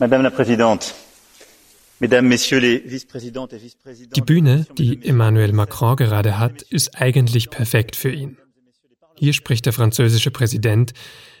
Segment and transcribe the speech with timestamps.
[0.00, 0.94] Madame la Présidente,
[2.00, 4.14] Mesdames, Messieurs les Vice-Présidentes et Vice-Présidents.
[4.14, 8.36] Die Bühne, die Emmanuel Macron gerade hat, ist eigentlich perfekt für ihn.
[9.14, 10.92] Hier spricht der französische Präsident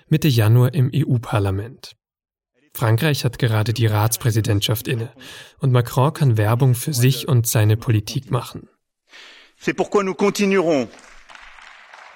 [0.08, 1.96] Mitte Januar im EU-Parlament.
[2.72, 5.12] Frankreich hat gerade die Ratspräsidentschaft inne
[5.58, 8.68] und Macron kann Werbung für sich und seine Politik machen.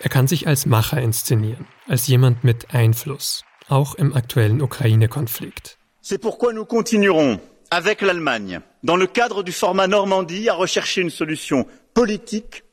[0.01, 5.78] Er kann sich als Macher inszenieren, als jemand mit Einfluss, auch im aktuellen Ukraine-Konflikt.
[6.01, 11.11] C'est pourquoi nous continuerons avec l'Allemagne, dans le cadre du format Normandie, à rechercher une
[11.11, 12.65] solution politique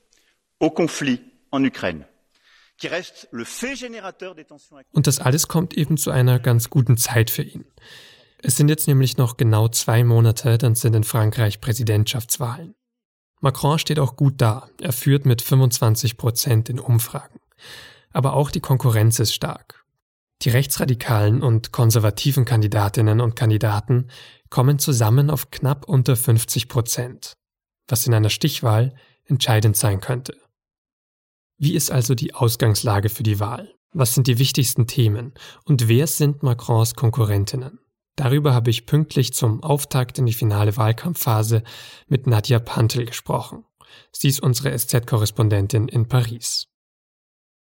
[0.59, 2.05] au conflit en Ukraine.
[2.77, 4.95] qui reste le fait générateur des tensions actuelles.
[4.97, 7.65] Und das alles kommt eben zu einer ganz guten Zeit für ihn.
[8.39, 12.75] Es sind jetzt nämlich noch genau zwei Monate, dann sind in Frankreich Präsidentschaftswahlen.
[13.41, 14.69] Macron steht auch gut da.
[14.81, 17.39] Er führt mit 25 Prozent in Umfragen.
[18.11, 19.84] Aber auch die Konkurrenz ist stark.
[20.41, 24.09] Die rechtsradikalen und konservativen Kandidatinnen und Kandidaten
[24.49, 27.33] kommen zusammen auf knapp unter 50 Prozent,
[27.87, 28.95] was in einer Stichwahl
[29.25, 30.37] entscheidend sein könnte.
[31.57, 33.73] Wie ist also die Ausgangslage für die Wahl?
[33.93, 35.33] Was sind die wichtigsten Themen?
[35.63, 37.79] Und wer sind Macrons Konkurrentinnen?
[38.17, 41.63] Darüber habe ich pünktlich zum Auftakt in die finale Wahlkampfphase
[42.07, 43.65] mit Nadja Pantel gesprochen.
[44.11, 46.67] Sie ist unsere SZ-Korrespondentin in Paris.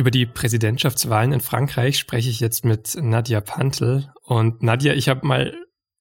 [0.00, 4.10] Über die Präsidentschaftswahlen in Frankreich spreche ich jetzt mit Nadia Pantel.
[4.24, 5.54] Und Nadia, ich habe mal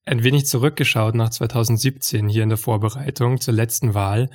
[0.05, 4.29] ein wenig zurückgeschaut nach 2017 hier in der Vorbereitung zur letzten Wahl.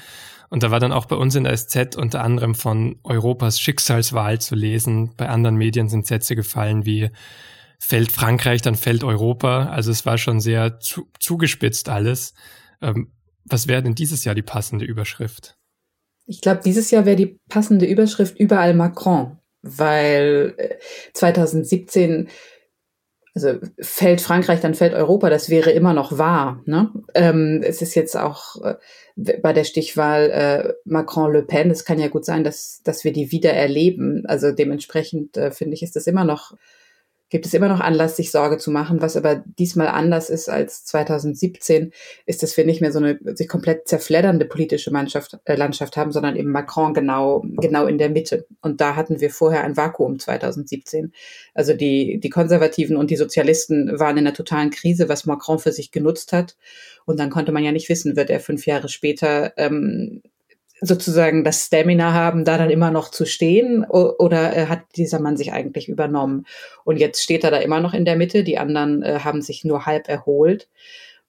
[0.50, 4.38] Und da war dann auch bei uns in der SZ unter anderem von Europas Schicksalswahl
[4.38, 5.14] zu lesen.
[5.16, 7.08] Bei anderen Medien sind Sätze gefallen wie
[7.78, 9.70] fällt Frankreich, dann fällt Europa.
[9.70, 12.34] Also es war schon sehr zu, zugespitzt alles.
[12.82, 13.14] Ähm,
[13.46, 15.56] was wäre denn dieses Jahr die passende Überschrift?
[16.26, 20.78] Ich glaube, dieses Jahr wäre die passende Überschrift überall Macron weil
[21.14, 22.30] 2017 äh,
[23.34, 26.62] also fällt Frankreich, dann fällt Europa, das wäre immer noch wahr.
[26.66, 26.92] Ne?
[27.14, 28.76] Ähm, es ist jetzt auch äh,
[29.42, 33.32] bei der Stichwahl äh, Macron-Le Pen, es kann ja gut sein, dass, dass wir die
[33.32, 34.25] wieder erleben.
[34.26, 36.52] Also dementsprechend äh, finde ich, ist das immer noch
[37.31, 39.01] gibt es immer noch Anlass, sich Sorge zu machen.
[39.01, 41.93] Was aber diesmal anders ist als 2017,
[42.27, 46.12] ist, dass wir nicht mehr so eine sich komplett zerfleddernde politische Mannschaft, äh, Landschaft haben,
[46.12, 48.47] sondern eben Macron genau, genau in der Mitte.
[48.61, 51.12] Und da hatten wir vorher ein Vakuum 2017.
[51.55, 55.73] Also die, die Konservativen und die Sozialisten waren in einer totalen Krise, was Macron für
[55.73, 56.56] sich genutzt hat.
[57.06, 60.23] Und dann konnte man ja nicht wissen, wird er fünf Jahre später ähm,
[60.84, 65.37] sozusagen das Stamina haben, da dann immer noch zu stehen oder äh, hat dieser Mann
[65.37, 66.47] sich eigentlich übernommen?
[66.84, 69.65] Und jetzt steht er da immer noch in der Mitte, die anderen äh, haben sich
[69.65, 70.69] nur halb erholt.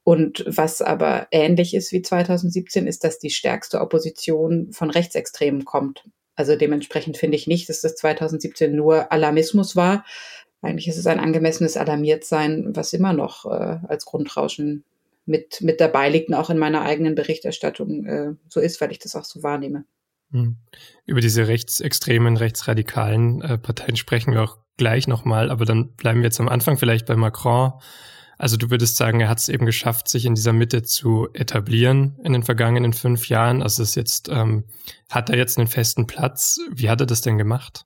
[0.04, 6.04] Und was aber ähnlich ist wie 2017, ist, dass die stärkste Opposition von Rechtsextremen kommt.
[6.36, 10.06] Also dementsprechend finde ich nicht, dass das 2017 nur Alarmismus war.
[10.62, 14.84] Eigentlich ist es ein angemessenes Alarmiertsein, was immer noch äh, als Grundrauschen
[15.25, 19.00] mit, mit dabei liegt und auch in meiner eigenen Berichterstattung äh, so ist, weil ich
[19.00, 19.86] das auch so wahrnehme.
[20.31, 20.58] Hm.
[21.06, 26.25] Über diese rechtsextremen, rechtsradikalen äh, Parteien sprechen wir auch gleich nochmal, aber dann bleiben wir
[26.25, 27.74] jetzt am Anfang vielleicht bei Macron.
[28.38, 32.20] Also du würdest sagen, er hat es eben geschafft, sich in dieser Mitte zu etablieren
[32.23, 33.61] in den vergangenen fünf Jahren.
[33.61, 34.66] Also ist jetzt, ähm,
[35.09, 36.59] hat er jetzt einen festen Platz?
[36.70, 37.85] Wie hat er das denn gemacht?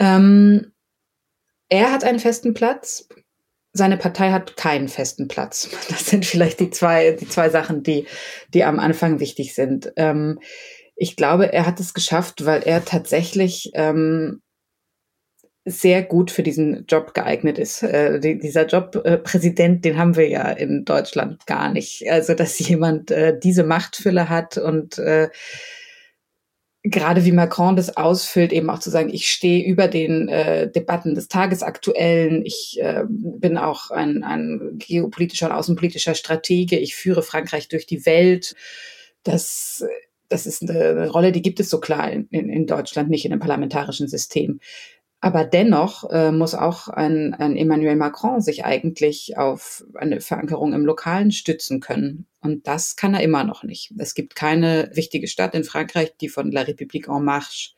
[0.00, 0.72] Ähm,
[1.68, 3.08] er hat einen festen Platz
[3.72, 5.68] seine Partei hat keinen festen Platz.
[5.88, 8.06] Das sind vielleicht die zwei, die zwei Sachen, die,
[8.54, 9.92] die am Anfang wichtig sind.
[9.96, 10.40] Ähm,
[10.96, 14.42] ich glaube, er hat es geschafft, weil er tatsächlich ähm,
[15.64, 17.82] sehr gut für diesen Job geeignet ist.
[17.82, 22.10] Äh, die, dieser Job äh, den haben wir ja in Deutschland gar nicht.
[22.10, 25.28] Also, dass jemand äh, diese Machtfülle hat und äh,
[26.84, 31.14] gerade wie Macron das ausfüllt, eben auch zu sagen, ich stehe über den äh, Debatten
[31.14, 37.68] des Tagesaktuellen, ich äh, bin auch ein, ein geopolitischer und außenpolitischer Stratege, ich führe Frankreich
[37.68, 38.54] durch die Welt.
[39.24, 39.84] Das,
[40.28, 43.40] das ist eine Rolle, die gibt es so klar in, in Deutschland nicht in einem
[43.40, 44.60] parlamentarischen System.
[45.20, 50.86] Aber dennoch äh, muss auch ein, ein Emmanuel Macron sich eigentlich auf eine Verankerung im
[50.86, 52.26] Lokalen stützen können.
[52.40, 53.92] Und das kann er immer noch nicht.
[53.98, 57.72] Es gibt keine wichtige Stadt in Frankreich, die von La République en Marche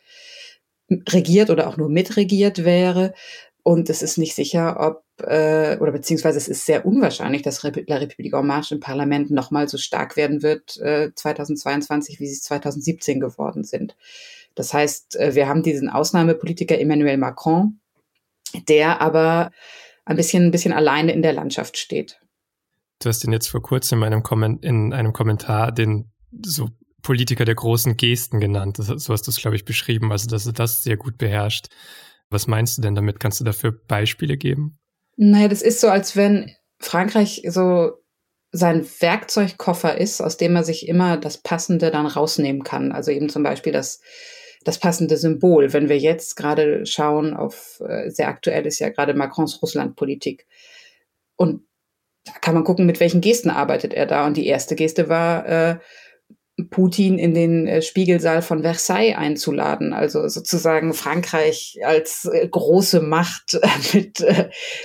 [1.08, 3.14] regiert oder auch nur mitregiert wäre.
[3.62, 7.70] Und es ist nicht sicher, ob, äh, oder beziehungsweise es ist sehr unwahrscheinlich, dass La
[7.70, 12.42] République en Marche im Parlament nochmal so stark werden wird äh, 2022, wie sie es
[12.42, 13.96] 2017 geworden sind.
[14.60, 17.80] Das heißt, äh, wir haben diesen Ausnahmepolitiker Emmanuel Macron,
[18.68, 19.50] der aber
[20.04, 22.20] ein bisschen, ein bisschen alleine in der Landschaft steht.
[22.98, 26.12] Du hast ihn jetzt vor kurzem in einem, Komment in einem Kommentar den
[26.44, 26.68] so
[27.00, 28.78] Politiker der großen Gesten genannt.
[28.78, 31.68] Das, so hast du es, glaube ich, beschrieben, also dass er das sehr gut beherrscht.
[32.28, 33.18] Was meinst du denn damit?
[33.18, 34.78] Kannst du dafür Beispiele geben?
[35.16, 37.92] Naja, das ist so, als wenn Frankreich so
[38.52, 42.92] sein Werkzeugkoffer ist, aus dem er sich immer das Passende dann rausnehmen kann.
[42.92, 44.00] Also eben zum Beispiel das
[44.64, 45.72] das passende Symbol.
[45.72, 50.46] Wenn wir jetzt gerade schauen auf, äh, sehr aktuell ist ja gerade Macrons Russlandpolitik.
[51.36, 51.64] Und
[52.24, 54.26] da kann man gucken, mit welchen Gesten arbeitet er da.
[54.26, 55.78] Und die erste Geste war, äh,
[56.68, 63.58] Putin in den äh, Spiegelsaal von Versailles einzuladen, also sozusagen Frankreich als äh, große Macht
[63.94, 64.24] mit,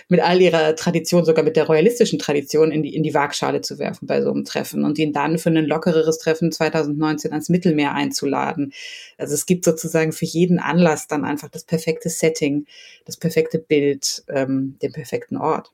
[0.07, 3.79] mit all ihrer Tradition, sogar mit der royalistischen Tradition in die, in die Waagschale zu
[3.79, 7.93] werfen bei so einem Treffen und ihn dann für ein lockereres Treffen 2019 ans Mittelmeer
[7.93, 8.71] einzuladen.
[9.17, 12.65] Also es gibt sozusagen für jeden Anlass dann einfach das perfekte Setting,
[13.05, 15.71] das perfekte Bild, ähm, den perfekten Ort.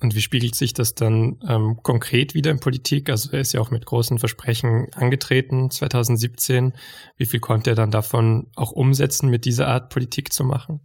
[0.00, 3.10] Und wie spiegelt sich das dann ähm, konkret wieder in Politik?
[3.10, 6.72] Also er ist ja auch mit großen Versprechen angetreten 2017.
[7.16, 10.80] Wie viel konnte er dann davon auch umsetzen, mit dieser Art Politik zu machen?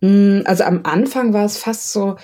[0.00, 2.16] Mm, also am Anfang war es fast so,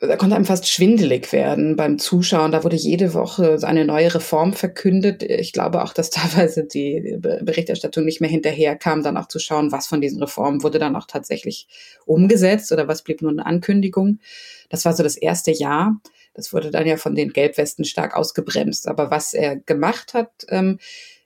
[0.00, 2.52] da konnte einem fast schwindelig werden beim Zuschauen.
[2.52, 5.24] Da wurde jede Woche eine neue Reform verkündet.
[5.24, 9.88] Ich glaube auch, dass teilweise die Berichterstattung nicht mehr hinterherkam, dann auch zu schauen, was
[9.88, 11.66] von diesen Reformen wurde dann auch tatsächlich
[12.06, 14.20] umgesetzt oder was blieb nur eine Ankündigung.
[14.68, 16.00] Das war so das erste Jahr.
[16.34, 18.86] Das wurde dann ja von den Gelbwesten stark ausgebremst.
[18.86, 20.78] Aber was er gemacht hat, ähm,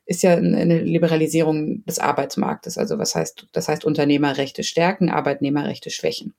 [0.07, 2.79] ist ja eine Liberalisierung des Arbeitsmarktes.
[2.79, 6.35] Also was heißt, das heißt Unternehmerrechte stärken, Arbeitnehmerrechte schwächen.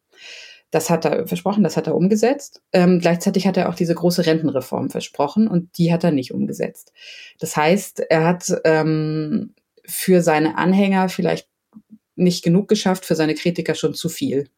[0.74, 2.64] Das hat er versprochen, das hat er umgesetzt.
[2.74, 6.94] Ähm, gleichzeitig hat er auch diese große Rentenreform versprochen und die hat er nicht umgesetzt.
[7.40, 9.54] Das heißt, er hat ähm,
[9.86, 11.48] für seine Anhänger vielleicht
[12.16, 14.50] nicht genug geschafft, für seine Kritiker schon zu viel.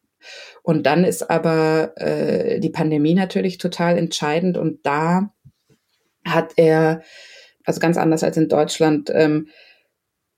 [0.62, 5.34] Und dann ist aber äh, die Pandemie natürlich total entscheidend und da
[6.24, 7.02] hat er,
[7.64, 9.48] also ganz anders als in Deutschland, ähm,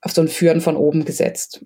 [0.01, 1.63] auf so ein Führen von oben gesetzt.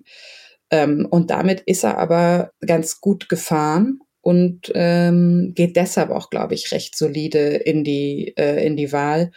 [0.74, 6.54] Ähm, und damit ist er aber ganz gut gefahren und ähm, geht deshalb auch, glaube
[6.54, 9.30] ich, recht solide in die, äh, in die Wahl.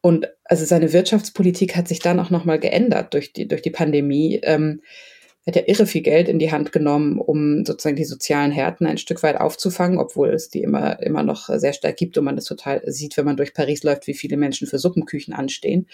[0.00, 4.40] Und also seine Wirtschaftspolitik hat sich dann auch nochmal geändert durch die, durch die Pandemie.
[4.44, 4.80] Ähm,
[5.46, 8.98] hat ja irre viel Geld in die Hand genommen, um sozusagen die sozialen Härten ein
[8.98, 12.46] Stück weit aufzufangen, obwohl es die immer, immer noch sehr stark gibt und man das
[12.46, 15.86] total sieht, wenn man durch Paris läuft, wie viele Menschen für Suppenküchen anstehen.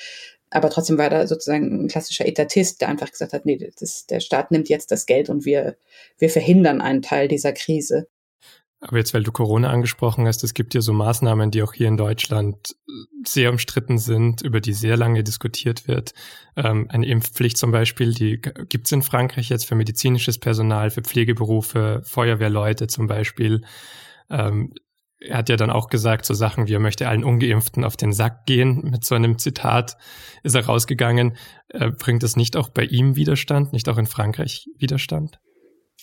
[0.52, 4.20] Aber trotzdem war da sozusagen ein klassischer Etatist, der einfach gesagt hat, nee, das, der
[4.20, 5.76] Staat nimmt jetzt das Geld und wir,
[6.18, 8.06] wir verhindern einen Teil dieser Krise.
[8.80, 11.86] Aber jetzt, weil du Corona angesprochen hast, es gibt ja so Maßnahmen, die auch hier
[11.86, 12.76] in Deutschland
[13.24, 16.12] sehr umstritten sind, über die sehr lange diskutiert wird.
[16.56, 21.02] Ähm, eine Impfpflicht zum Beispiel, die gibt es in Frankreich jetzt für medizinisches Personal, für
[21.02, 23.62] Pflegeberufe, Feuerwehrleute zum Beispiel.
[24.28, 24.74] Ähm,
[25.26, 28.12] er hat ja dann auch gesagt, so Sachen wie er möchte allen Ungeimpften auf den
[28.12, 28.82] Sack gehen.
[28.90, 29.96] Mit so einem Zitat
[30.42, 31.36] ist er rausgegangen.
[31.68, 35.38] Äh, bringt es nicht auch bei ihm Widerstand, nicht auch in Frankreich Widerstand?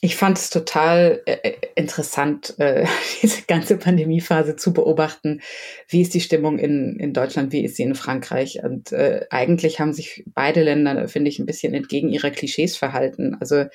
[0.01, 2.85] ich fand es total äh, äh, interessant, äh,
[3.21, 5.41] diese ganze Pandemiephase zu beobachten.
[5.87, 8.63] Wie ist die Stimmung in, in Deutschland, wie ist sie in Frankreich?
[8.63, 13.35] Und äh, eigentlich haben sich beide Länder, finde ich, ein bisschen entgegen ihrer Klischees verhalten.
[13.39, 13.65] Also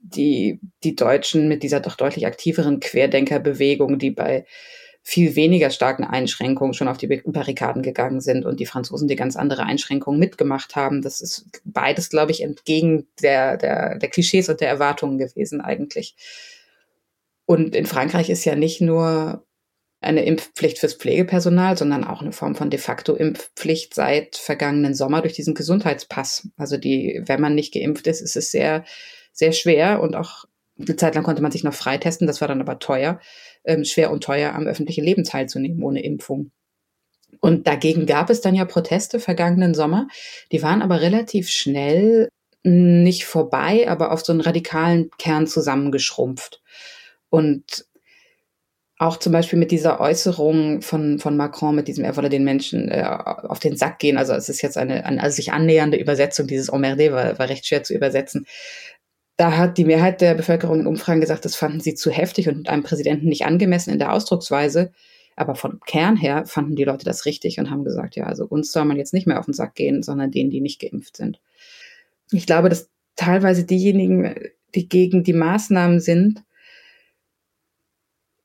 [0.00, 4.46] die, die Deutschen mit dieser doch deutlich aktiveren Querdenkerbewegung, die bei
[5.08, 9.36] viel weniger starken Einschränkungen schon auf die Barrikaden gegangen sind und die Franzosen die ganz
[9.36, 11.00] andere Einschränkungen mitgemacht haben.
[11.00, 16.14] Das ist beides, glaube ich, entgegen der, der, der Klischees und der Erwartungen gewesen eigentlich.
[17.46, 19.46] Und in Frankreich ist ja nicht nur
[20.02, 25.22] eine Impfpflicht fürs Pflegepersonal, sondern auch eine Form von de facto Impfpflicht seit vergangenen Sommer
[25.22, 26.50] durch diesen Gesundheitspass.
[26.58, 28.84] Also die, wenn man nicht geimpft ist, ist es sehr,
[29.32, 30.44] sehr schwer und auch
[30.78, 33.20] eine Zeit lang konnte man sich noch freitesten, das war dann aber teuer,
[33.64, 36.50] ähm, schwer und teuer am öffentlichen Leben teilzunehmen ohne Impfung.
[37.40, 40.08] Und dagegen gab es dann ja Proteste vergangenen Sommer.
[40.50, 42.28] Die waren aber relativ schnell
[42.64, 46.60] nicht vorbei, aber auf so einen radikalen Kern zusammengeschrumpft.
[47.30, 47.86] Und
[48.98, 52.88] auch zum Beispiel mit dieser Äußerung von, von Macron, mit diesem, er wolle den Menschen
[52.88, 54.18] äh, auf den Sack gehen.
[54.18, 56.48] Also es ist jetzt eine, eine also sich annähernde Übersetzung.
[56.48, 58.44] Dieses Emmerdé war, war recht schwer zu übersetzen.
[59.38, 62.68] Da hat die Mehrheit der Bevölkerung in Umfragen gesagt, das fanden sie zu heftig und
[62.68, 64.92] einem Präsidenten nicht angemessen in der Ausdrucksweise.
[65.36, 68.72] Aber vom Kern her fanden die Leute das richtig und haben gesagt, ja, also uns
[68.72, 71.40] soll man jetzt nicht mehr auf den Sack gehen, sondern denen, die nicht geimpft sind.
[72.32, 74.34] Ich glaube, dass teilweise diejenigen,
[74.74, 76.42] die gegen die Maßnahmen sind,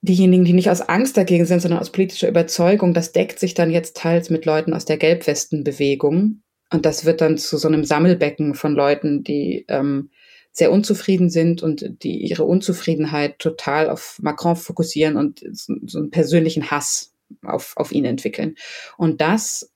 [0.03, 3.71] diejenigen, die nicht aus Angst dagegen sind, sondern aus politischer Überzeugung, das deckt sich dann
[3.71, 6.43] jetzt teils mit Leuten aus der Gelbwestenbewegung.
[6.71, 10.11] Und das wird dann zu so einem Sammelbecken von Leuten, die ähm,
[10.53, 16.69] sehr unzufrieden sind und die ihre Unzufriedenheit total auf Macron fokussieren und so, einen persönlichen
[16.69, 18.55] Hass auf, auf ihn entwickeln.
[18.97, 19.71] Und das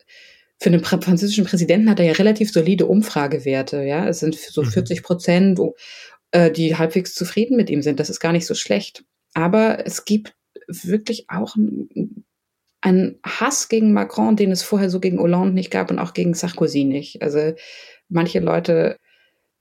[0.59, 3.83] für den französischen Präsidenten hat er ja relativ solide Umfragewerte.
[3.83, 5.03] Ja, es sind so 40 mhm.
[5.03, 5.59] Prozent,
[6.31, 7.99] äh, die halbwegs zufrieden mit ihm sind.
[7.99, 9.03] Das ist gar nicht so schlecht.
[9.33, 10.35] Aber es gibt
[10.67, 11.55] wirklich auch
[12.81, 16.33] einen Hass gegen Macron, den es vorher so gegen Hollande nicht gab und auch gegen
[16.33, 17.21] Sarkozy nicht.
[17.21, 17.53] Also
[18.09, 18.97] manche Leute,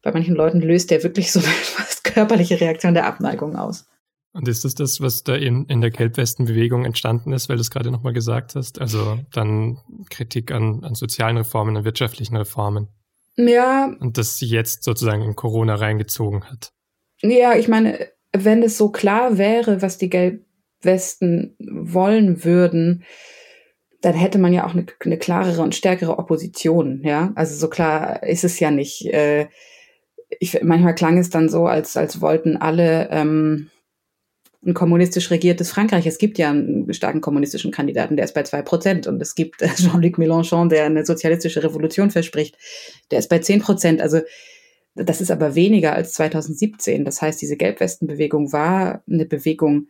[0.07, 3.87] bei manchen Leuten löst der wirklich so eine fast körperliche Reaktion der Abneigung aus.
[4.33, 7.71] Und ist das das, was da in, in der Gelbwestenbewegung entstanden ist, weil du es
[7.71, 8.81] gerade nochmal gesagt hast?
[8.81, 12.89] Also dann Kritik an, an sozialen Reformen, an wirtschaftlichen Reformen.
[13.37, 13.93] Ja.
[13.99, 16.73] Und das jetzt sozusagen in Corona reingezogen hat.
[17.23, 23.03] Ja, ich meine, wenn es so klar wäre, was die Gelbwesten wollen würden,
[24.03, 27.33] dann hätte man ja auch eine, eine, klarere und stärkere Opposition, ja.
[27.35, 29.07] Also so klar ist es ja nicht.
[29.07, 29.49] Äh,
[30.41, 33.71] ich, manchmal klang es dann so, als, als wollten alle ähm,
[34.65, 36.07] ein kommunistisch regiertes Frankreich.
[36.07, 39.07] Es gibt ja einen starken kommunistischen Kandidaten, der ist bei zwei Prozent.
[39.07, 42.57] Und es gibt Jean-Luc Mélenchon, der eine sozialistische Revolution verspricht,
[43.11, 44.01] der ist bei zehn Prozent.
[44.01, 44.21] Also
[44.95, 47.05] das ist aber weniger als 2017.
[47.05, 49.89] Das heißt, diese Gelbwestenbewegung war eine Bewegung,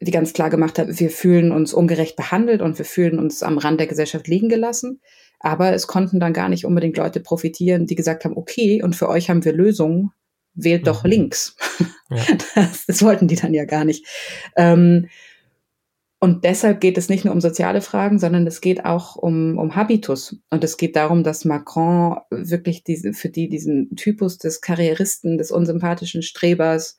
[0.00, 3.58] die ganz klar gemacht hat, wir fühlen uns ungerecht behandelt und wir fühlen uns am
[3.58, 5.00] Rand der Gesellschaft liegen gelassen.
[5.40, 9.08] Aber es konnten dann gar nicht unbedingt Leute profitieren, die gesagt haben, okay, und für
[9.08, 10.12] euch haben wir Lösungen,
[10.54, 11.10] wählt doch mhm.
[11.10, 11.56] links.
[12.08, 12.22] Ja.
[12.54, 14.06] Das, das, wollten die dann ja gar nicht.
[14.56, 15.08] Ähm,
[16.20, 19.74] und deshalb geht es nicht nur um soziale Fragen, sondern es geht auch um, um
[19.74, 20.36] Habitus.
[20.48, 25.50] Und es geht darum, dass Macron wirklich diese, für die diesen Typus des Karrieristen, des
[25.50, 26.96] unsympathischen Strebers,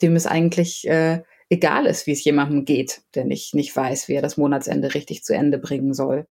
[0.00, 4.14] dem es eigentlich äh, egal ist, wie es jemandem geht, der nicht, nicht weiß, wie
[4.14, 6.26] er das Monatsende richtig zu Ende bringen soll.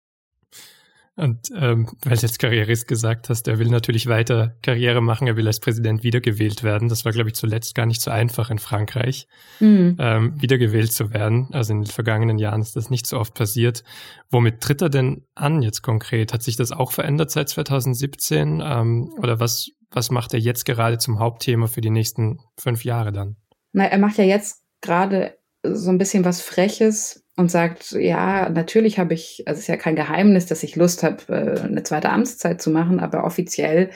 [1.14, 5.36] Und ähm, weil du jetzt Karrierist gesagt hast, er will natürlich weiter Karriere machen, er
[5.36, 6.88] will als Präsident wiedergewählt werden.
[6.88, 9.28] Das war, glaube ich, zuletzt gar nicht so einfach in Frankreich,
[9.60, 9.96] mhm.
[9.98, 11.48] ähm, wiedergewählt zu werden.
[11.52, 13.84] Also in den vergangenen Jahren ist das nicht so oft passiert.
[14.30, 16.32] Womit tritt er denn an jetzt konkret?
[16.32, 18.62] Hat sich das auch verändert seit 2017?
[18.64, 23.12] Ähm, oder was, was macht er jetzt gerade zum Hauptthema für die nächsten fünf Jahre
[23.12, 23.36] dann?
[23.74, 28.98] Na, er macht ja jetzt gerade so ein bisschen was Freches, und sagt, ja, natürlich
[28.98, 32.10] habe ich, also es ist ja kein Geheimnis, dass ich Lust habe, äh, eine zweite
[32.10, 33.90] Amtszeit zu machen, aber offiziell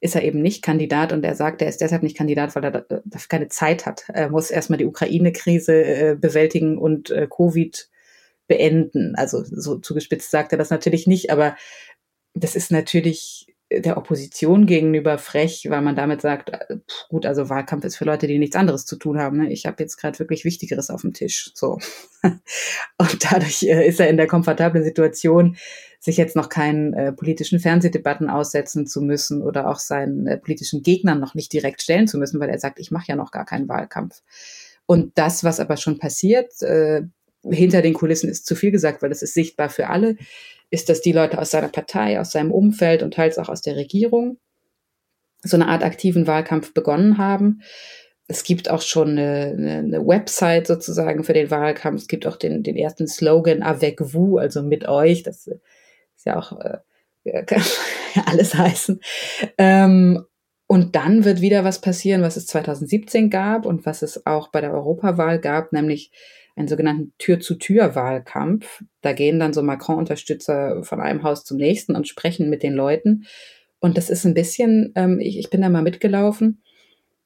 [0.00, 2.86] ist er eben nicht Kandidat und er sagt, er ist deshalb nicht Kandidat, weil er
[3.04, 4.04] dafür keine Zeit hat.
[4.12, 7.88] Er muss erstmal die Ukraine-Krise äh, bewältigen und äh, Covid
[8.46, 9.14] beenden.
[9.16, 11.56] Also so zugespitzt sagt er das natürlich nicht, aber
[12.34, 16.78] das ist natürlich der Opposition gegenüber frech, weil man damit sagt, äh,
[17.08, 19.38] gut, also Wahlkampf ist für Leute, die nichts anderes zu tun haben.
[19.38, 19.52] Ne?
[19.52, 21.50] Ich habe jetzt gerade wirklich Wichtigeres auf dem Tisch.
[21.54, 21.78] So.
[22.22, 25.56] Und dadurch äh, ist er in der komfortablen Situation,
[25.98, 30.82] sich jetzt noch keinen äh, politischen Fernsehdebatten aussetzen zu müssen oder auch seinen äh, politischen
[30.82, 33.46] Gegnern noch nicht direkt stellen zu müssen, weil er sagt, ich mache ja noch gar
[33.46, 34.22] keinen Wahlkampf.
[34.86, 37.02] Und das, was aber schon passiert, äh,
[37.50, 40.16] hinter den Kulissen ist zu viel gesagt, weil das ist sichtbar für alle
[40.70, 43.76] ist, dass die Leute aus seiner Partei, aus seinem Umfeld und teils auch aus der
[43.76, 44.38] Regierung
[45.42, 47.62] so eine Art aktiven Wahlkampf begonnen haben.
[48.26, 52.00] Es gibt auch schon eine, eine, Website sozusagen für den Wahlkampf.
[52.00, 55.22] Es gibt auch den, den ersten Slogan Avec vous, also mit euch.
[55.22, 56.78] Das ist ja auch äh,
[57.46, 57.62] kann
[58.26, 59.00] alles heißen.
[59.58, 60.24] Ähm,
[60.66, 64.60] und dann wird wieder was passieren, was es 2017 gab und was es auch bei
[64.60, 66.10] der Europawahl gab, nämlich
[66.56, 68.84] einen sogenannten Tür-zu-Tür-Wahlkampf.
[69.00, 73.26] Da gehen dann so Macron-Unterstützer von einem Haus zum nächsten und sprechen mit den Leuten.
[73.80, 76.62] Und das ist ein bisschen, ähm, ich, ich bin da mal mitgelaufen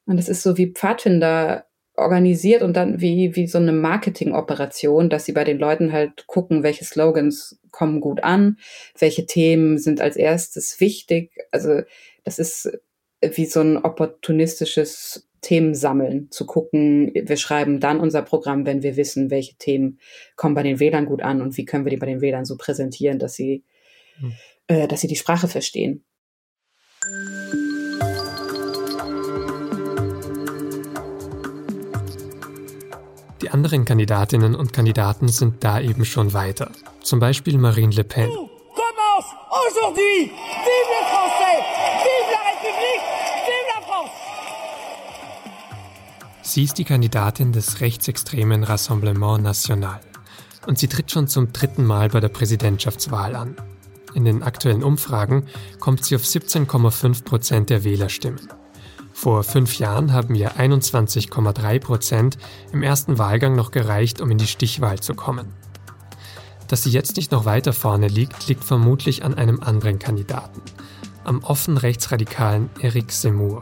[0.07, 5.25] und das ist so wie Pfadfinder organisiert und dann wie, wie so eine Marketing-Operation, dass
[5.25, 8.57] sie bei den Leuten halt gucken, welche Slogans kommen gut an,
[8.99, 11.33] welche Themen sind als erstes wichtig.
[11.51, 11.83] Also
[12.25, 12.71] das ist
[13.21, 18.97] wie so ein opportunistisches Themen sammeln, zu gucken, wir schreiben dann unser Programm, wenn wir
[18.97, 19.99] wissen, welche Themen
[20.37, 22.57] kommen bei den Wählern gut an und wie können wir die bei den Wählern so
[22.57, 23.65] präsentieren, dass sie,
[24.19, 24.33] hm.
[24.67, 26.05] äh, dass sie die Sprache verstehen.
[33.41, 36.73] Die anderen Kandidatinnen und Kandidaten sind da eben schon weiter.
[37.03, 38.29] Zum Beispiel Marine Le Pen.
[39.51, 40.31] Aujourd'hui,
[46.49, 50.01] Sie ist die Kandidatin des rechtsextremen Rassemblement National.
[50.67, 53.55] Und sie tritt schon zum dritten Mal bei der Präsidentschaftswahl an.
[54.15, 55.45] In den aktuellen Umfragen
[55.79, 58.49] kommt sie auf 17,5 Prozent der Wählerstimmen.
[59.13, 62.39] Vor fünf Jahren haben ihr 21,3 Prozent
[62.73, 65.53] im ersten Wahlgang noch gereicht, um in die Stichwahl zu kommen.
[66.67, 70.63] Dass sie jetzt nicht noch weiter vorne liegt, liegt vermutlich an einem anderen Kandidaten,
[71.25, 73.61] am offen rechtsradikalen Eric Zemmour.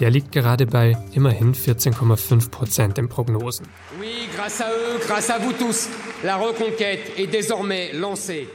[0.00, 3.66] Der liegt gerade bei immerhin 14,5 Prozent in Prognosen.
[4.00, 5.88] Oui, grâce à eux, grâce à vous tous,
[6.24, 8.48] la reconquête est désormais lancée.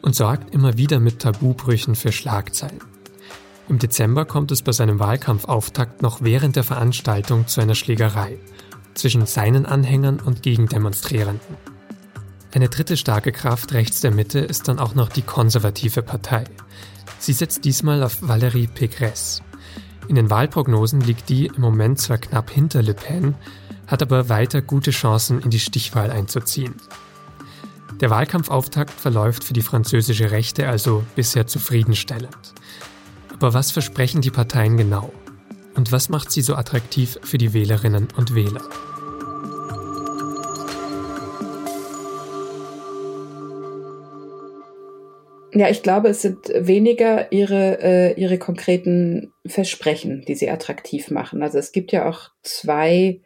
[0.00, 2.80] Und sorgt immer wieder mit Tabubrüchen für Schlagzeilen.
[3.68, 8.38] Im Dezember kommt es bei seinem Wahlkampfauftakt noch während der Veranstaltung zu einer Schlägerei
[8.94, 11.56] zwischen seinen Anhängern und Gegendemonstrierenden.
[12.54, 16.44] Eine dritte starke Kraft rechts der Mitte ist dann auch noch die konservative Partei.
[17.18, 19.42] Sie setzt diesmal auf Valérie Pécresse.
[20.08, 23.34] In den Wahlprognosen liegt die im Moment zwar knapp hinter Le Pen,
[23.86, 26.74] hat aber weiter gute Chancen, in die Stichwahl einzuziehen.
[28.00, 32.54] Der Wahlkampfauftakt verläuft für die französische Rechte also bisher zufriedenstellend.
[33.34, 35.12] Aber was versprechen die Parteien genau?
[35.74, 38.62] Und was macht sie so attraktiv für die Wählerinnen und Wähler?
[45.54, 51.42] Ja, ich glaube, es sind weniger ihre, äh, ihre konkreten Versprechen, die sie attraktiv machen.
[51.42, 53.20] Also es gibt ja auch zwei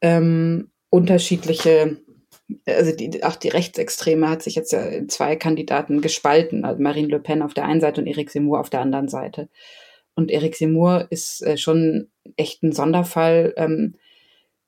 [0.00, 1.98] ähm, unterschiedliche
[2.66, 7.08] also die, auch die Rechtsextreme hat sich jetzt ja in zwei Kandidaten gespalten, also Marine
[7.08, 9.48] Le Pen auf der einen Seite und Eric Zemmour auf der anderen Seite.
[10.14, 13.54] Und Eric Zemmour ist äh, schon echt ein Sonderfall.
[13.56, 13.94] Ähm,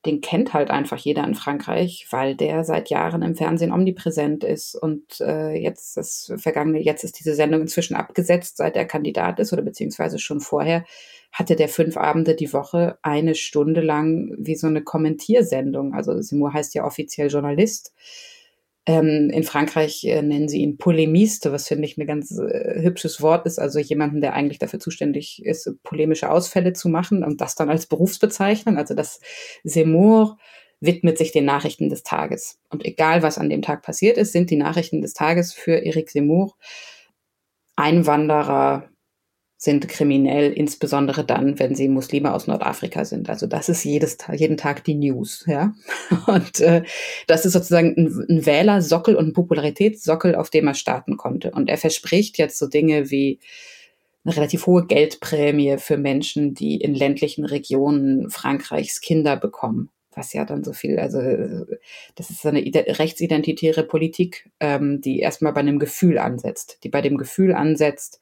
[0.05, 4.75] den kennt halt einfach jeder in Frankreich, weil der seit Jahren im Fernsehen omnipräsent ist.
[4.75, 9.51] Und äh, jetzt das vergangene, jetzt ist diese Sendung inzwischen abgesetzt, seit er Kandidat ist
[9.53, 10.85] oder beziehungsweise schon vorher
[11.35, 15.93] hatte der fünf Abende die Woche eine Stunde lang wie so eine Kommentiersendung.
[15.93, 17.93] Also Simur heißt ja offiziell Journalist.
[18.87, 23.19] Ähm, in Frankreich äh, nennen sie ihn Polemiste, was finde ich ein ganz äh, hübsches
[23.21, 23.57] Wort ist.
[23.57, 27.87] Also jemanden, der eigentlich dafür zuständig ist, polemische Ausfälle zu machen und das dann als
[27.87, 28.77] Berufsbezeichnung.
[28.77, 29.21] Also das
[29.63, 30.37] Seymour
[30.81, 32.59] widmet sich den Nachrichten des Tages.
[32.69, 36.11] Und egal, was an dem Tag passiert ist, sind die Nachrichten des Tages für Eric
[36.11, 36.53] Seymour
[37.75, 38.89] Einwanderer,
[39.57, 43.29] sind kriminell, insbesondere dann, wenn sie Muslime aus Nordafrika sind.
[43.29, 45.73] Also das ist jedes, jeden Tag die News, ja.
[46.27, 46.83] Und äh,
[47.27, 51.51] das ist sozusagen ein, ein Wählersockel und ein Popularitätssockel, auf dem er starten konnte.
[51.51, 53.39] Und er verspricht jetzt so Dinge wie
[54.25, 59.89] eine relativ hohe Geldprämie für Menschen, die in ländlichen Regionen Frankreichs Kinder bekommen.
[60.13, 61.19] Was ja dann so viel, also
[62.15, 67.01] das ist so eine rechtsidentitäre Politik, ähm, die erstmal bei einem Gefühl ansetzt, die bei
[67.01, 68.21] dem Gefühl ansetzt,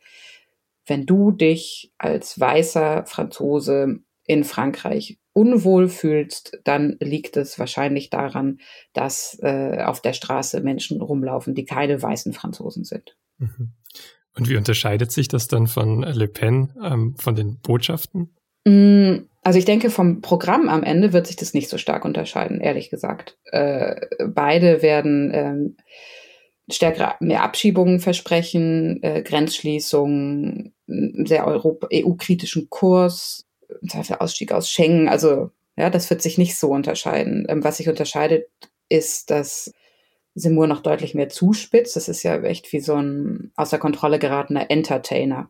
[0.85, 8.59] wenn du dich als weißer Franzose in Frankreich unwohl fühlst, dann liegt es wahrscheinlich daran,
[8.93, 13.17] dass äh, auf der Straße Menschen rumlaufen, die keine weißen Franzosen sind.
[13.39, 13.73] Mhm.
[14.35, 18.35] Und wie unterscheidet sich das dann von Le Pen, ähm, von den Botschaften?
[18.65, 22.61] Mm, also ich denke, vom Programm am Ende wird sich das nicht so stark unterscheiden,
[22.61, 23.37] ehrlich gesagt.
[23.51, 25.77] Äh, beide werden ähm,
[26.69, 33.45] stärkere, mehr Abschiebungen versprechen, äh, Grenzschließungen, sehr EU-kritischen Kurs,
[33.89, 35.07] Zweifel Ausstieg aus Schengen.
[35.07, 37.45] Also ja, das wird sich nicht so unterscheiden.
[37.49, 38.47] Ähm, was sich unterscheidet,
[38.89, 39.71] ist, dass
[40.35, 41.95] Simur noch deutlich mehr zuspitzt.
[41.95, 45.49] Das ist ja echt wie so ein außer Kontrolle geratener Entertainer.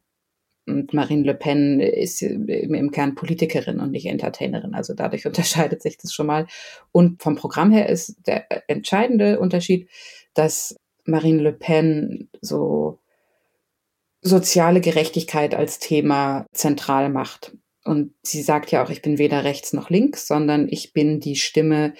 [0.65, 4.73] Und Marine Le Pen ist im Kern Politikerin und nicht Entertainerin.
[4.75, 6.47] Also dadurch unterscheidet sich das schon mal.
[6.91, 9.89] Und vom Programm her ist der entscheidende Unterschied,
[10.33, 12.99] dass Marine Le Pen so
[14.23, 17.55] soziale Gerechtigkeit als Thema zentral macht.
[17.85, 21.35] Und sie sagt ja auch, ich bin weder rechts noch links, sondern ich bin die
[21.35, 21.93] Stimme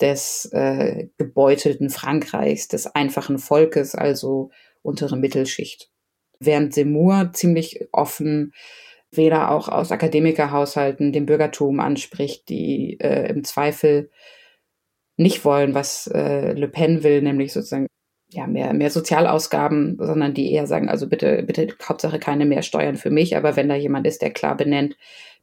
[0.00, 4.50] des äh, gebeutelten Frankreichs, des einfachen Volkes, also
[4.82, 5.90] untere Mittelschicht.
[6.38, 8.52] Während Seymour ziemlich offen
[9.10, 14.10] Wähler auch aus Akademikerhaushalten, dem Bürgertum anspricht, die äh, im Zweifel
[15.16, 17.86] nicht wollen, was äh, Le Pen will, nämlich sozusagen
[18.30, 22.96] ja, mehr, mehr Sozialausgaben, sondern die eher sagen, also bitte, bitte, Hauptsache keine mehr Steuern
[22.96, 23.36] für mich.
[23.36, 24.96] Aber wenn da jemand ist, der klar benennt,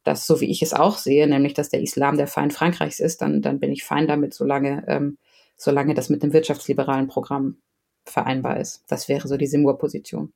[0.04, 3.22] dass, so wie ich es auch sehe, nämlich, dass der Islam der Feind Frankreichs ist,
[3.22, 5.16] dann, dann bin ich fein damit, solange, ähm,
[5.56, 7.56] solange das mit dem wirtschaftsliberalen Programm
[8.04, 8.84] vereinbar ist.
[8.88, 10.32] Das wäre so die Simur-Position.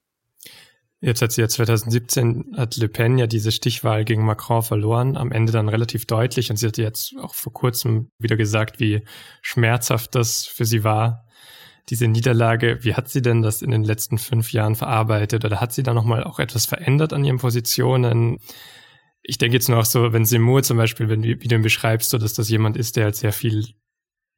[1.00, 5.30] Jetzt hat sie ja 2017, hat Le Pen ja diese Stichwahl gegen Macron verloren, am
[5.30, 6.50] Ende dann relativ deutlich.
[6.50, 9.04] Und sie hat jetzt auch vor kurzem wieder gesagt, wie
[9.40, 11.28] schmerzhaft das für sie war,
[11.88, 12.79] diese Niederlage.
[12.83, 15.44] Wie hat sie denn das in den letzten fünf Jahren verarbeitet?
[15.44, 18.38] Oder hat sie da nochmal auch etwas verändert an ihren Positionen?
[19.22, 22.11] Ich denke jetzt nur auch so, wenn Seymour zum Beispiel, wenn, wie du ihn beschreibst,
[22.11, 23.66] so dass das jemand ist, der halt sehr viel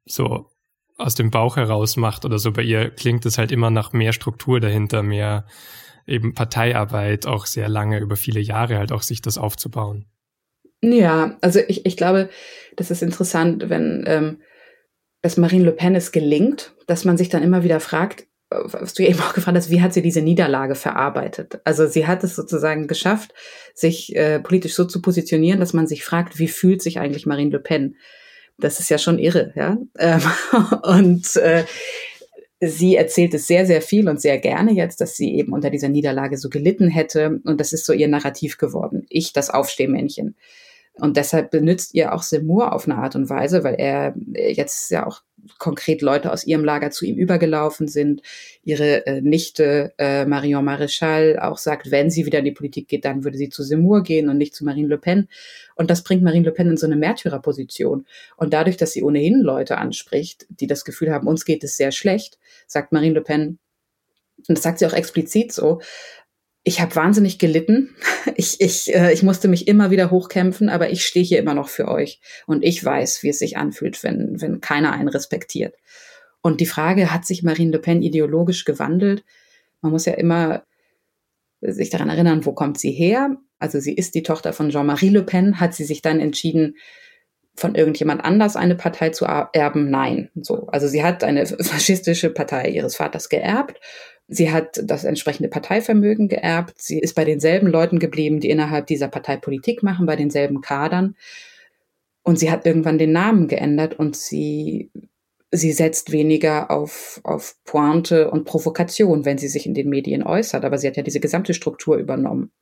[0.04, 0.50] so
[0.96, 2.52] aus dem Bauch heraus macht oder so.
[2.52, 5.46] Bei ihr klingt es halt immer nach mehr Struktur dahinter, mehr
[6.06, 10.06] eben Parteiarbeit, auch sehr lange, über viele Jahre halt auch sich das aufzubauen.
[10.82, 12.30] Ja, also ich, ich glaube,
[12.76, 14.40] das ist interessant, wenn ähm,
[15.22, 19.04] dass Marine Le Pen es gelingt, dass man sich dann immer wieder fragt, was du
[19.04, 21.60] eben auch gefragt hast, wie hat sie diese Niederlage verarbeitet?
[21.64, 23.32] Also sie hat es sozusagen geschafft,
[23.74, 27.52] sich äh, politisch so zu positionieren, dass man sich fragt, wie fühlt sich eigentlich Marine
[27.52, 27.96] Le Pen?
[28.58, 29.78] Das ist ja schon irre, ja.
[29.98, 30.22] Ähm,
[30.82, 31.64] und äh,
[32.60, 35.88] sie erzählt es sehr, sehr viel und sehr gerne jetzt, dass sie eben unter dieser
[35.88, 37.40] Niederlage so gelitten hätte.
[37.44, 39.06] Und das ist so ihr Narrativ geworden.
[39.08, 40.36] Ich, das Aufstehmännchen.
[40.94, 45.06] Und deshalb benutzt ihr auch Seymour auf eine Art und Weise, weil er jetzt ja
[45.06, 45.22] auch
[45.58, 48.22] konkret Leute aus ihrem Lager zu ihm übergelaufen sind.
[48.62, 53.04] Ihre äh, Nichte äh, Marion Maréchal auch sagt, wenn sie wieder in die Politik geht,
[53.04, 55.28] dann würde sie zu Seymour gehen und nicht zu Marine Le Pen.
[55.74, 58.06] Und das bringt Marine Le Pen in so eine Märtyrerposition.
[58.36, 61.92] Und dadurch, dass sie ohnehin Leute anspricht, die das Gefühl haben, uns geht es sehr
[61.92, 63.58] schlecht, sagt Marine Le Pen,
[64.48, 65.80] und das sagt sie auch explizit so,
[66.62, 67.94] ich habe wahnsinnig gelitten.
[68.36, 71.70] Ich, ich, äh, ich musste mich immer wieder hochkämpfen, aber ich stehe hier immer noch
[71.70, 72.20] für euch.
[72.46, 75.74] Und ich weiß, wie es sich anfühlt, wenn, wenn keiner einen respektiert.
[76.42, 79.24] Und die Frage, hat sich Marine Le Pen ideologisch gewandelt?
[79.80, 80.64] Man muss ja immer
[81.62, 83.36] sich daran erinnern, wo kommt sie her?
[83.58, 85.60] Also sie ist die Tochter von Jean-Marie Le Pen.
[85.60, 86.76] Hat sie sich dann entschieden,
[87.56, 89.90] von irgendjemand anders eine Partei zu erben?
[89.90, 90.30] Nein.
[90.34, 90.66] So.
[90.66, 93.80] Also sie hat eine faschistische Partei ihres Vaters geerbt
[94.32, 96.80] Sie hat das entsprechende Parteivermögen geerbt.
[96.80, 101.16] Sie ist bei denselben Leuten geblieben, die innerhalb dieser Partei Politik machen, bei denselben Kadern.
[102.22, 104.92] Und sie hat irgendwann den Namen geändert und sie,
[105.50, 110.64] sie setzt weniger auf, auf Pointe und Provokation, wenn sie sich in den Medien äußert.
[110.64, 112.52] Aber sie hat ja diese gesamte Struktur übernommen.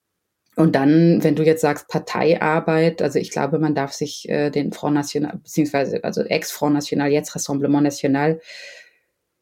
[0.57, 4.72] Und dann, wenn du jetzt sagst Parteiarbeit, also ich glaube, man darf sich äh, den
[4.72, 8.40] Front National, beziehungsweise also Ex-Front National, jetzt Rassemblement National,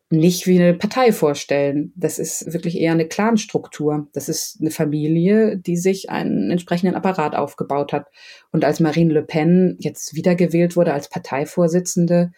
[0.08, 1.92] nicht wie eine Partei vorstellen.
[1.96, 4.06] Das ist wirklich eher eine Clanstruktur.
[4.12, 8.06] Das ist eine Familie, die sich einen entsprechenden Apparat aufgebaut hat.
[8.52, 12.30] Und als Marine Le Pen jetzt wiedergewählt wurde als Parteivorsitzende,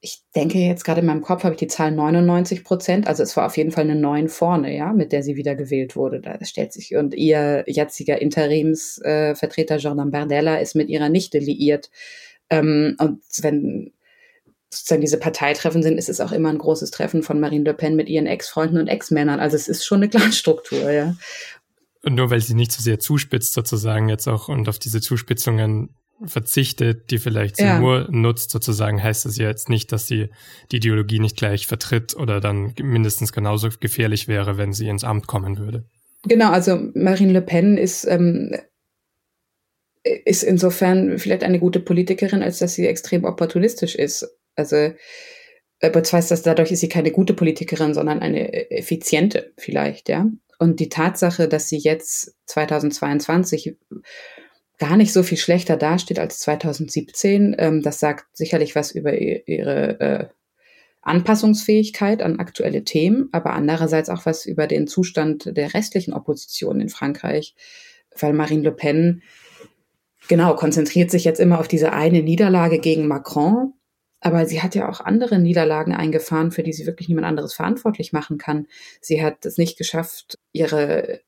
[0.00, 3.36] ich denke jetzt gerade in meinem Kopf habe ich die Zahl 99 Prozent, also es
[3.36, 6.20] war auf jeden Fall eine Neun vorne, ja, mit der sie wiedergewählt wurde.
[6.20, 11.90] Da stellt sich und ihr jetziger Interimsvertreter äh, Jordan Bardella ist mit ihrer Nichte liiert.
[12.50, 13.92] Ähm, und wenn
[14.76, 17.96] sozusagen diese Parteitreffen sind, ist es auch immer ein großes Treffen von Marine Le Pen
[17.96, 19.40] mit ihren Ex-Freunden und Ex-Männern.
[19.40, 21.16] Also es ist schon eine Clanstruktur, ja.
[22.02, 25.90] Und nur weil sie nicht so sehr zuspitzt sozusagen jetzt auch und auf diese Zuspitzungen
[26.24, 27.78] verzichtet, die vielleicht sie ja.
[27.78, 30.30] nur nutzt sozusagen, heißt das ja jetzt nicht, dass sie
[30.72, 35.26] die Ideologie nicht gleich vertritt oder dann mindestens genauso gefährlich wäre, wenn sie ins Amt
[35.26, 35.84] kommen würde.
[36.22, 38.54] Genau, also Marine Le Pen ist ähm,
[40.24, 44.35] ist insofern vielleicht eine gute Politikerin, als dass sie extrem opportunistisch ist.
[44.56, 44.92] Also
[45.80, 50.26] das heißt, dass dadurch ist sie keine gute Politikerin, sondern eine effiziente vielleicht, ja.
[50.58, 53.76] Und die Tatsache, dass sie jetzt 2022
[54.78, 60.00] gar nicht so viel schlechter dasteht als 2017, ähm, das sagt sicherlich was über ihre
[60.00, 60.26] äh,
[61.02, 66.88] Anpassungsfähigkeit an aktuelle Themen, aber andererseits auch was über den Zustand der restlichen Opposition in
[66.88, 67.54] Frankreich,
[68.18, 69.22] weil Marine Le Pen
[70.26, 73.74] genau konzentriert sich jetzt immer auf diese eine Niederlage gegen Macron
[74.20, 78.12] aber sie hat ja auch andere Niederlagen eingefahren, für die sie wirklich niemand anderes verantwortlich
[78.12, 78.66] machen kann.
[79.00, 81.20] Sie hat es nicht geschafft, ihre,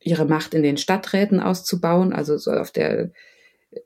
[0.00, 3.10] ihre Macht in den Stadträten auszubauen, also so auf der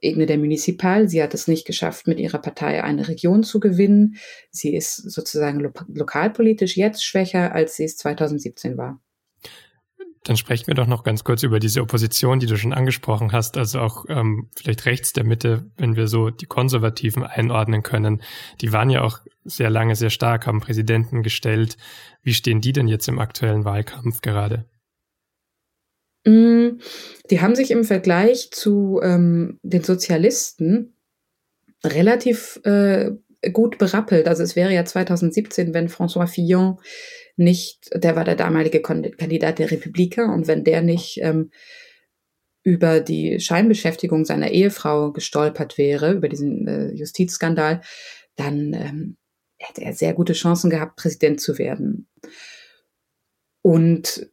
[0.00, 1.08] Ebene der Municipal.
[1.08, 4.16] Sie hat es nicht geschafft, mit ihrer Partei eine Region zu gewinnen.
[4.50, 9.00] Sie ist sozusagen lo lokalpolitisch jetzt schwächer, als sie es 2017 war.
[10.26, 13.56] Dann sprechen wir doch noch ganz kurz über diese Opposition, die du schon angesprochen hast,
[13.56, 18.20] also auch ähm, vielleicht rechts der Mitte, wenn wir so die Konservativen einordnen können.
[18.60, 21.76] Die waren ja auch sehr lange sehr stark, haben Präsidenten gestellt.
[22.24, 24.64] Wie stehen die denn jetzt im aktuellen Wahlkampf gerade?
[26.24, 26.80] Mm,
[27.30, 30.96] die haben sich im Vergleich zu ähm, den Sozialisten
[31.84, 33.12] relativ äh,
[33.52, 34.26] gut berappelt.
[34.26, 36.78] Also es wäre ja 2017, wenn François Fillon
[37.36, 41.50] nicht, der war der damalige Kandidat der Republiker und wenn der nicht ähm,
[42.62, 47.80] über die Scheinbeschäftigung seiner Ehefrau gestolpert wäre, über diesen äh, Justizskandal,
[48.34, 49.16] dann ähm,
[49.58, 52.08] hätte er sehr gute Chancen gehabt, Präsident zu werden.
[53.62, 54.28] Und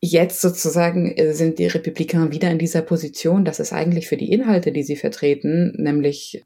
[0.00, 4.32] jetzt sozusagen äh, sind die Republikaner wieder in dieser Position, dass es eigentlich für die
[4.32, 6.44] Inhalte, die sie vertreten, nämlich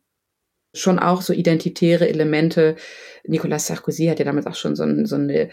[0.75, 2.77] schon auch so identitäre Elemente.
[3.25, 5.51] Nicolas Sarkozy hat ja damals auch schon so, ein, so eine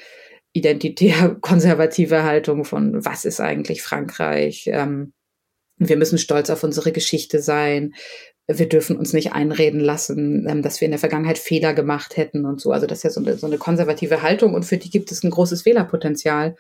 [0.54, 4.70] identitär konservative Haltung von, was ist eigentlich Frankreich?
[4.72, 5.14] Ähm,
[5.78, 7.94] wir müssen stolz auf unsere Geschichte sein.
[8.48, 12.46] Wir dürfen uns nicht einreden lassen, ähm, dass wir in der Vergangenheit Fehler gemacht hätten
[12.46, 12.72] und so.
[12.72, 15.24] Also das ist ja so eine, so eine konservative Haltung und für die gibt es
[15.24, 16.56] ein großes Fehlerpotenzial.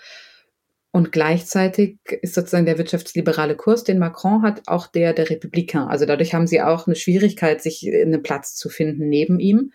[0.91, 5.89] Und gleichzeitig ist sozusagen der wirtschaftsliberale Kurs, den Macron hat, auch der der Republikaner.
[5.89, 9.71] Also dadurch haben sie auch eine Schwierigkeit, sich einen Platz zu finden neben ihm.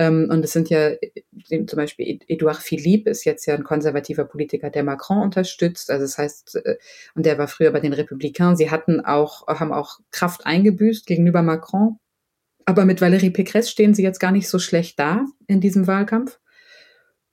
[0.00, 0.92] Ähm, und es sind ja
[1.50, 5.90] zum Beispiel Edouard Philippe ist jetzt ja ein konservativer Politiker, der Macron unterstützt.
[5.90, 6.78] Also das heißt, äh,
[7.14, 8.56] und der war früher bei den Republikanern.
[8.56, 11.98] Sie hatten auch, haben auch Kraft eingebüßt gegenüber Macron.
[12.64, 16.40] Aber mit Valérie Pécresse stehen sie jetzt gar nicht so schlecht da in diesem Wahlkampf.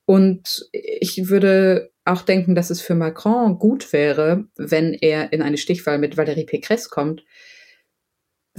[0.03, 5.57] Und ich würde auch denken, dass es für Macron gut wäre, wenn er in eine
[5.57, 7.23] Stichwahl mit Valérie Pécresse kommt.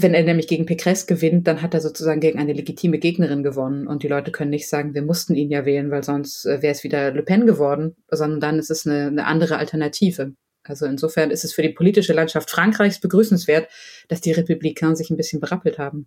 [0.01, 3.89] Wenn er nämlich gegen Pécresse gewinnt, dann hat er sozusagen gegen eine legitime Gegnerin gewonnen.
[3.89, 6.71] Und die Leute können nicht sagen, wir mussten ihn ja wählen, weil sonst äh, wäre
[6.71, 10.35] es wieder Le Pen geworden, sondern dann ist es eine, eine andere Alternative.
[10.63, 13.69] Also insofern ist es für die politische Landschaft Frankreichs begrüßenswert,
[14.07, 16.07] dass die Republikaner sich ein bisschen berappelt haben.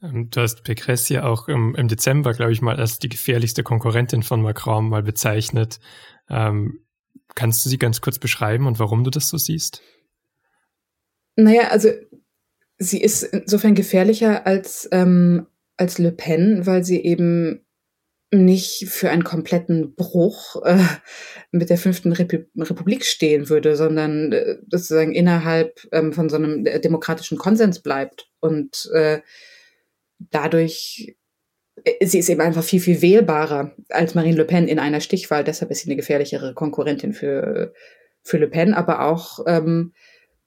[0.00, 3.64] Ähm, du hast Pécresse ja auch im, im Dezember, glaube ich mal, als die gefährlichste
[3.64, 5.80] Konkurrentin von Macron mal bezeichnet.
[6.30, 6.84] Ähm,
[7.34, 9.82] kannst du sie ganz kurz beschreiben und warum du das so siehst?
[11.34, 11.88] Naja, also
[12.78, 17.64] sie ist insofern gefährlicher als, ähm, als Le Pen, weil sie eben
[18.30, 20.84] nicht für einen kompletten Bruch äh,
[21.50, 26.64] mit der fünften Repu Republik stehen würde, sondern äh, sozusagen innerhalb ähm, von so einem
[26.64, 29.20] demokratischen Konsens bleibt und äh,
[30.18, 31.16] dadurch
[31.84, 35.44] äh, sie ist eben einfach viel, viel wählbarer als Marine Le Pen in einer Stichwahl.
[35.44, 37.72] Deshalb ist sie eine gefährlichere Konkurrentin für,
[38.22, 39.94] für Le Pen, aber auch ähm,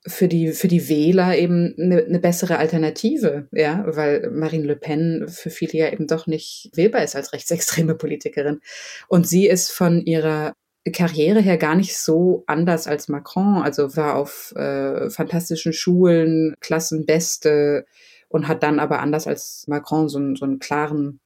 [0.07, 5.27] für, die, für die Wähler eben eine, eine bessere Alternative, ja, weil Marine Le Pen
[5.27, 8.61] für viele ja eben doch nicht wählbar ist als rechtsextreme Politikerin.
[9.07, 10.55] Und sie ist von ihrer
[10.91, 13.61] Karriere her gar nicht so anders als Macron.
[13.61, 17.85] Also war auf äh, fantastischen Schulen, Klassenbeste,
[18.31, 21.19] und hat dann aber anders als Macron so, einen, so einen klaren,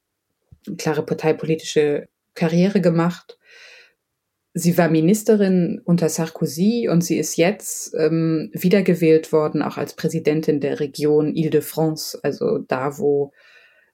[0.76, 3.38] klare parteipolitische Karriere gemacht.
[4.58, 10.60] Sie war Ministerin unter Sarkozy und sie ist jetzt ähm, wiedergewählt worden, auch als Präsidentin
[10.60, 13.34] der Region Ile-de-France, also da, wo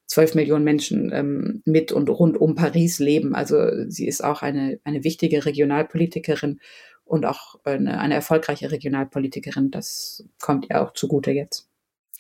[0.06, 3.34] zwölf Millionen Menschen ähm, mit und rund um Paris leben.
[3.34, 3.56] Also
[3.88, 6.60] sie ist auch eine, eine wichtige Regionalpolitikerin
[7.04, 9.72] und auch eine, eine erfolgreiche Regionalpolitikerin.
[9.72, 11.68] Das kommt ihr auch zugute jetzt.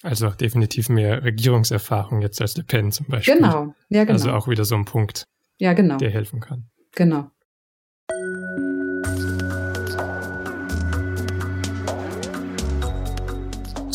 [0.02, 3.36] Also definitiv mehr Regierungserfahrung jetzt als Le Pen zum Beispiel.
[3.36, 4.14] Genau, ja genau.
[4.14, 5.26] Also auch wieder so ein Punkt,
[5.58, 5.96] ja, genau.
[5.98, 6.64] der helfen kann.
[6.96, 7.30] Genau.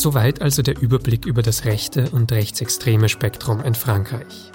[0.07, 4.53] Soweit also der Überblick über das rechte und rechtsextreme Spektrum in Frankreich.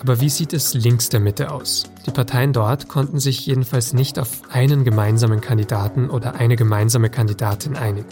[0.00, 1.90] Aber wie sieht es links der Mitte aus?
[2.06, 7.74] Die Parteien dort konnten sich jedenfalls nicht auf einen gemeinsamen Kandidaten oder eine gemeinsame Kandidatin
[7.74, 8.06] einigen.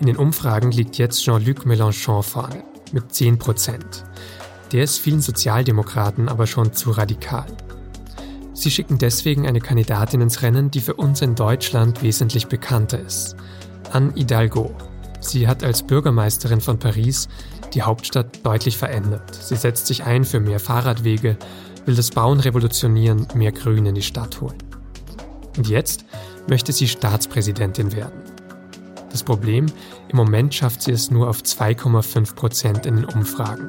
[0.00, 4.02] In den Umfragen liegt jetzt Jean-Luc Mélenchon vorne mit 10 Prozent.
[4.72, 7.54] Der ist vielen Sozialdemokraten aber schon zu radikal.
[8.54, 13.36] Sie schicken deswegen eine Kandidatin ins Rennen, die für uns in Deutschland wesentlich bekannter ist.
[13.92, 14.74] Anne Hidalgo.
[15.26, 17.28] Sie hat als Bürgermeisterin von Paris
[17.74, 19.34] die Hauptstadt deutlich verändert.
[19.34, 21.36] Sie setzt sich ein für mehr Fahrradwege,
[21.84, 24.58] will das Bauen revolutionieren, mehr Grün in die Stadt holen.
[25.56, 26.04] Und jetzt
[26.48, 28.22] möchte sie Staatspräsidentin werden.
[29.10, 29.66] Das Problem,
[30.08, 33.68] im Moment schafft sie es nur auf 2,5 Prozent in den Umfragen.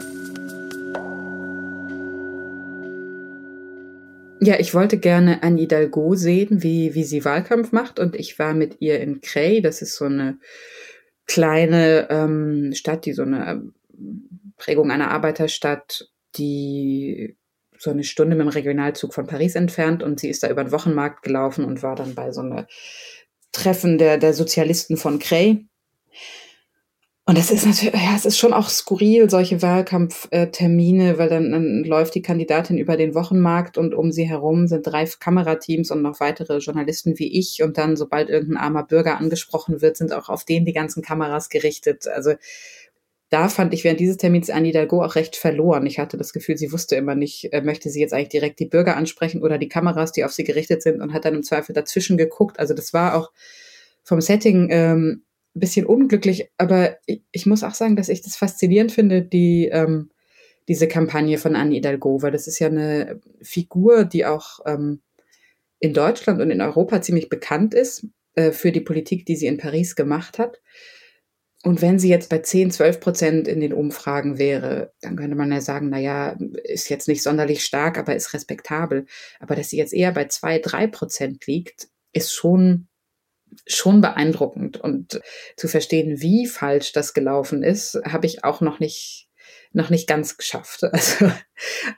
[4.40, 8.00] Ja, ich wollte gerne Anne Hidalgo sehen, wie, wie sie Wahlkampf macht.
[8.00, 9.62] Und ich war mit ihr in Creil.
[9.62, 10.38] Das ist so eine
[11.28, 13.74] kleine ähm, Stadt, die so eine ähm,
[14.58, 17.38] Prägung einer Arbeiterstadt, die
[17.78, 20.02] so eine Stunde mit dem Regionalzug von Paris entfernt.
[20.02, 22.68] Und sie ist da über den Wochenmarkt gelaufen und war dann bei so einer
[23.52, 25.67] Treffen der, der Sozialisten von Cray.
[27.30, 31.84] Und das ist natürlich, ja, es ist schon auch skurril, solche Wahlkampftermine, weil dann, dann
[31.84, 36.22] läuft die Kandidatin über den Wochenmarkt und um sie herum sind drei Kamerateams und noch
[36.22, 37.62] weitere Journalisten wie ich.
[37.62, 41.50] Und dann, sobald irgendein armer Bürger angesprochen wird, sind auch auf den die ganzen Kameras
[41.50, 42.08] gerichtet.
[42.08, 42.36] Also
[43.30, 45.86] da fand ich während dieses Termins Anne Hidalgo auch recht verloren.
[45.86, 48.68] Ich hatte das Gefühl, sie wusste immer nicht, äh, möchte sie jetzt eigentlich direkt die
[48.68, 51.74] Bürger ansprechen oder die Kameras, die auf sie gerichtet sind und hat dann im Zweifel
[51.74, 52.58] dazwischen geguckt.
[52.58, 53.34] Also das war auch
[54.02, 55.24] vom Setting ähm,
[55.58, 59.68] ein bisschen unglücklich, aber ich, ich, muss auch sagen, dass ich das faszinierend finde, die
[59.72, 60.12] ähm,
[60.68, 65.02] diese Kampagne von Anne Hidalgo, weil das ist ja eine Figur, die auch ähm,
[65.80, 69.58] in Deutschland und in Europa ziemlich bekannt ist äh, für die Politik, die sie in
[69.58, 70.62] Paris gemacht hat.
[71.64, 75.52] Und wenn sie jetzt bei 10, 12 Prozent in den Umfragen wäre, dann könnte man
[75.52, 79.06] ja sagen, na ja, ist jetzt nicht sonderlich stark, aber ist respektabel.
[79.40, 82.88] Aber dass sie jetzt eher bei 2, 3 Prozent liegt, ist schon,
[83.68, 84.78] schon beeindruckend.
[84.78, 85.22] Und
[85.56, 89.28] zu verstehen, wie falsch das gelaufen ist, habe ich auch noch nicht,
[89.74, 90.84] noch nicht ganz geschafft.
[90.92, 91.32] Also,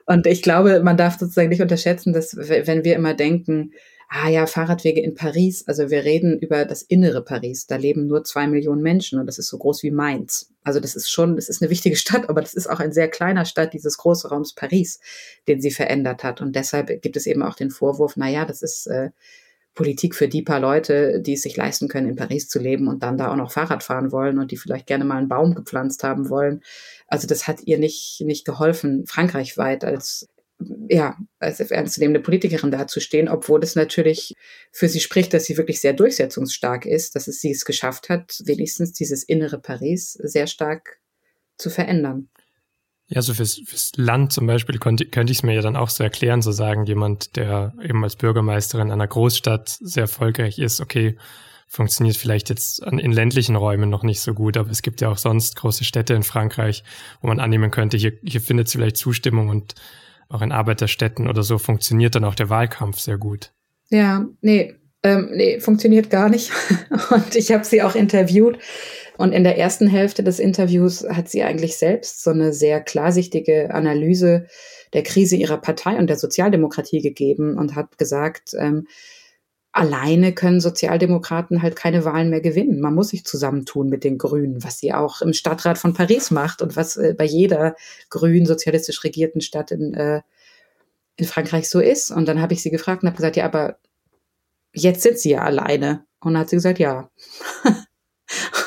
[0.05, 3.73] und ich glaube, man darf sozusagen nicht unterschätzen, dass wenn wir immer denken,
[4.10, 5.63] ah ja, Fahrradwege in Paris.
[5.67, 7.67] Also wir reden über das innere Paris.
[7.67, 10.51] Da leben nur zwei Millionen Menschen und das ist so groß wie Mainz.
[10.63, 13.08] Also das ist schon, das ist eine wichtige Stadt, aber das ist auch ein sehr
[13.08, 14.99] kleiner Stadt dieses großen Raums Paris,
[15.47, 16.41] den sie verändert hat.
[16.41, 19.12] Und deshalb gibt es eben auch den Vorwurf, na ja, das ist äh,
[19.75, 23.03] Politik für die paar Leute, die es sich leisten können, in Paris zu leben und
[23.03, 26.03] dann da auch noch Fahrrad fahren wollen und die vielleicht gerne mal einen Baum gepflanzt
[26.03, 26.62] haben wollen.
[27.08, 30.27] Also das hat ihr nicht, nicht geholfen, frankreichweit als
[30.89, 34.36] ja, als ernstzunehmende Politikerin dazustehen, obwohl es natürlich
[34.71, 38.41] für sie spricht, dass sie wirklich sehr durchsetzungsstark ist, dass es sie es geschafft hat,
[38.43, 40.99] wenigstens dieses innere Paris sehr stark
[41.58, 42.29] zu verändern.
[43.12, 45.89] Ja, so fürs, fürs Land zum Beispiel könnte, könnte ich es mir ja dann auch
[45.89, 51.17] so erklären, so sagen, jemand, der eben als Bürgermeisterin einer Großstadt sehr erfolgreich ist, okay,
[51.67, 55.17] funktioniert vielleicht jetzt in ländlichen Räumen noch nicht so gut, aber es gibt ja auch
[55.17, 56.84] sonst große Städte in Frankreich,
[57.22, 59.76] wo man annehmen könnte, hier, hier findet sie vielleicht Zustimmung und
[60.30, 63.52] auch in Arbeiterstädten oder so funktioniert dann auch der Wahlkampf sehr gut.
[63.89, 66.51] Ja, nee, ähm, nee, funktioniert gar nicht.
[67.09, 68.57] Und ich habe sie auch interviewt.
[69.17, 73.73] Und in der ersten Hälfte des Interviews hat sie eigentlich selbst so eine sehr klarsichtige
[73.73, 74.47] Analyse
[74.93, 78.88] der Krise ihrer Partei und der Sozialdemokratie gegeben und hat gesagt, ähm,
[79.71, 82.81] alleine können Sozialdemokraten halt keine Wahlen mehr gewinnen.
[82.81, 86.62] Man muss sich zusammentun mit den Grünen, was sie auch im Stadtrat von Paris macht
[86.62, 87.75] und was äh, bei jeder
[88.09, 90.21] grün sozialistisch regierten Stadt in, äh,
[91.17, 92.09] in Frankreich so ist.
[92.09, 93.77] Und dann habe ich sie gefragt und habe gesagt, ja, aber
[94.73, 96.05] jetzt sind sie ja alleine.
[96.19, 97.10] Und dann hat sie gesagt, ja.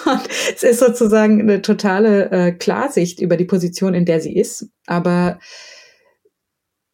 [0.07, 4.69] und es ist sozusagen eine totale äh, Klarsicht über die Position, in der sie ist.
[4.87, 5.39] Aber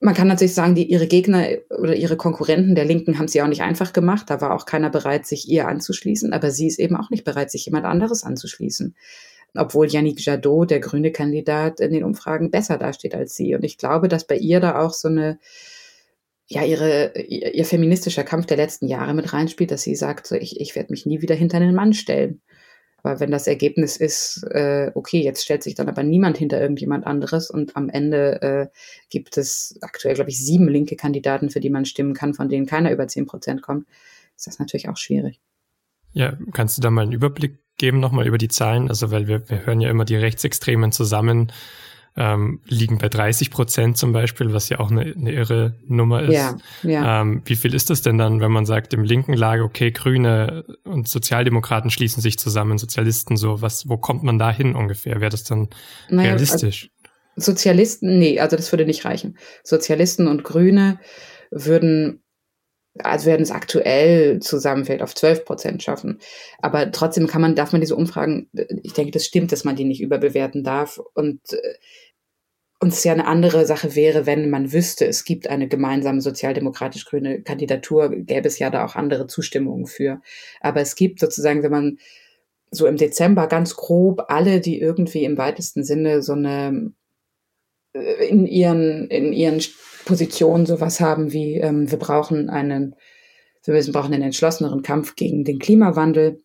[0.01, 3.49] man kann natürlich sagen, die, ihre Gegner oder ihre Konkurrenten der Linken haben sie auch
[3.49, 4.27] nicht einfach gemacht.
[4.29, 6.33] Da war auch keiner bereit, sich ihr anzuschließen.
[6.33, 8.95] Aber sie ist eben auch nicht bereit, sich jemand anderes anzuschließen.
[9.55, 13.55] Obwohl Yannick Jadot, der grüne Kandidat, in den Umfragen besser dasteht als sie.
[13.55, 15.39] Und ich glaube, dass bei ihr da auch so eine,
[16.49, 20.59] ja, ihre, ihr, feministischer Kampf der letzten Jahre mit reinspielt, dass sie sagt, so, ich,
[20.61, 22.41] ich werde mich nie wieder hinter einen Mann stellen.
[23.03, 27.07] Aber wenn das Ergebnis ist, äh, okay, jetzt stellt sich dann aber niemand hinter irgendjemand
[27.07, 28.67] anderes und am Ende äh,
[29.11, 32.67] gibt es aktuell, glaube ich, sieben linke Kandidaten, für die man stimmen kann, von denen
[32.67, 33.87] keiner über zehn Prozent kommt,
[34.37, 35.41] ist das natürlich auch schwierig.
[36.13, 38.89] Ja, kannst du da mal einen Überblick geben nochmal über die Zahlen?
[38.89, 41.53] Also, weil wir, wir hören ja immer die Rechtsextremen zusammen
[42.19, 46.35] ähm, liegen bei 30 Prozent zum Beispiel, was ja auch eine, eine irre Nummer ist.
[46.35, 47.21] Ja, ja.
[47.21, 50.65] Ähm, wie viel ist das denn dann, wenn man sagt, im linken Lager, okay, Grüne
[50.83, 55.21] und Sozialdemokraten schließen sich zusammen, Sozialisten so, was, wo kommt man da hin ungefähr?
[55.21, 55.69] Wäre das dann
[56.11, 56.91] naja, realistisch?
[57.37, 59.39] Also Sozialisten, nee, also das würde nicht reichen.
[59.63, 60.99] Sozialisten und Grüne
[61.53, 62.25] würden
[63.05, 66.19] also werden es aktuell zusammenfällt auf 12 Prozent schaffen.
[66.61, 68.49] Aber trotzdem kann man, darf man diese Umfragen,
[68.83, 71.01] ich denke, das stimmt, dass man die nicht überbewerten darf.
[71.15, 71.75] Und äh,
[72.81, 77.43] und es ja eine andere Sache wäre, wenn man wüsste, es gibt eine gemeinsame sozialdemokratisch-grüne
[77.43, 80.21] Kandidatur, gäbe es ja da auch andere Zustimmungen für.
[80.61, 81.99] Aber es gibt sozusagen, wenn man
[82.71, 86.93] so im Dezember ganz grob alle, die irgendwie im weitesten Sinne so eine
[87.95, 89.61] äh, in ihren, in ihren
[90.05, 92.95] Positionen sowas haben wie, ähm, wir brauchen einen,
[93.65, 96.43] wir müssen, brauchen einen entschlosseneren Kampf gegen den Klimawandel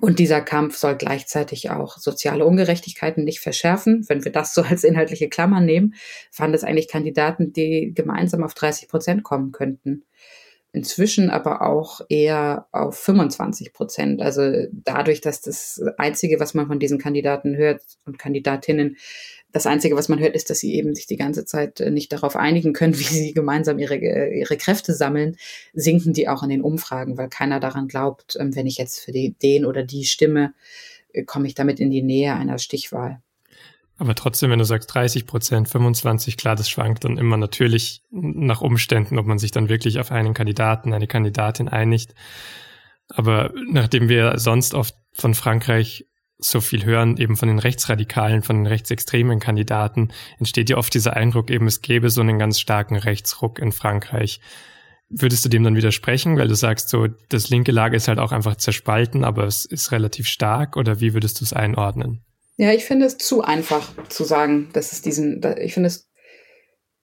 [0.00, 4.04] und dieser Kampf soll gleichzeitig auch soziale Ungerechtigkeiten nicht verschärfen.
[4.08, 5.94] Wenn wir das so als inhaltliche Klammer nehmen,
[6.36, 10.04] waren das eigentlich Kandidaten, die gemeinsam auf 30 Prozent kommen könnten.
[10.72, 14.20] Inzwischen aber auch eher auf 25 Prozent.
[14.20, 18.96] Also dadurch, dass das Einzige, was man von diesen Kandidaten hört und Kandidatinnen,
[19.54, 22.12] das Einzige, was man hört, ist, dass sie eben sich die ganze Zeit äh, nicht
[22.12, 25.36] darauf einigen können, wie sie gemeinsam ihre, äh, ihre Kräfte sammeln,
[25.72, 29.12] sinken die auch in den Umfragen, weil keiner daran glaubt, ähm, wenn ich jetzt für
[29.12, 30.54] die, den oder die stimme,
[31.12, 33.22] äh, komme ich damit in die Nähe einer Stichwahl.
[33.96, 38.60] Aber trotzdem, wenn du sagst 30 Prozent, 25, klar, das schwankt dann immer natürlich nach
[38.60, 42.12] Umständen, ob man sich dann wirklich auf einen Kandidaten, eine Kandidatin einigt.
[43.08, 46.06] Aber nachdem wir sonst oft von Frankreich
[46.38, 50.08] so viel hören, eben von den Rechtsradikalen, von den rechtsextremen Kandidaten,
[50.38, 54.40] entsteht ja oft dieser Eindruck, eben es gäbe so einen ganz starken Rechtsruck in Frankreich.
[55.08, 58.32] Würdest du dem dann widersprechen, weil du sagst, so das linke Lager ist halt auch
[58.32, 62.24] einfach zerspalten, aber es ist relativ stark, oder wie würdest du es einordnen?
[62.56, 66.08] Ja, ich finde es zu einfach zu sagen, dass es diesen, ich finde es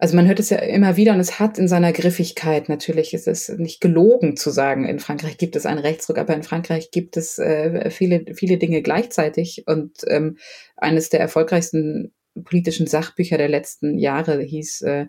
[0.01, 3.27] also man hört es ja immer wieder und es hat in seiner Griffigkeit, natürlich ist
[3.27, 7.17] es nicht gelogen zu sagen, in Frankreich gibt es einen Rechtsruck, aber in Frankreich gibt
[7.17, 9.65] es äh, viele, viele Dinge gleichzeitig.
[9.67, 10.39] Und ähm,
[10.75, 15.05] eines der erfolgreichsten politischen Sachbücher der letzten Jahre hieß äh,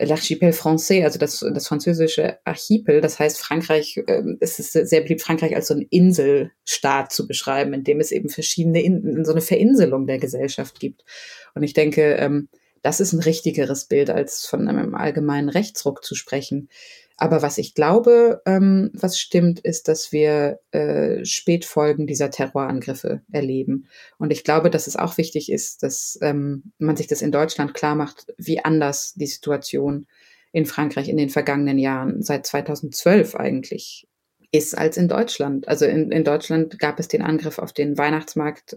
[0.00, 3.00] L'Archipel Français, also das, das französische Archipel.
[3.00, 7.72] Das heißt, Frankreich, äh, es ist sehr beliebt, Frankreich als so ein Inselstaat zu beschreiben,
[7.72, 11.04] in dem es eben verschiedene, in, so eine Verinselung der Gesellschaft gibt.
[11.54, 12.48] Und ich denke, ähm,
[12.82, 16.68] das ist ein richtigeres Bild, als von einem allgemeinen Rechtsruck zu sprechen.
[17.20, 23.88] Aber was ich glaube, ähm, was stimmt, ist, dass wir äh, Spätfolgen dieser Terrorangriffe erleben.
[24.18, 27.74] Und ich glaube, dass es auch wichtig ist, dass ähm, man sich das in Deutschland
[27.74, 30.06] klar macht, wie anders die Situation
[30.52, 34.06] in Frankreich in den vergangenen Jahren, seit 2012 eigentlich,
[34.52, 35.66] ist als in Deutschland.
[35.66, 38.76] Also in, in Deutschland gab es den Angriff auf den Weihnachtsmarkt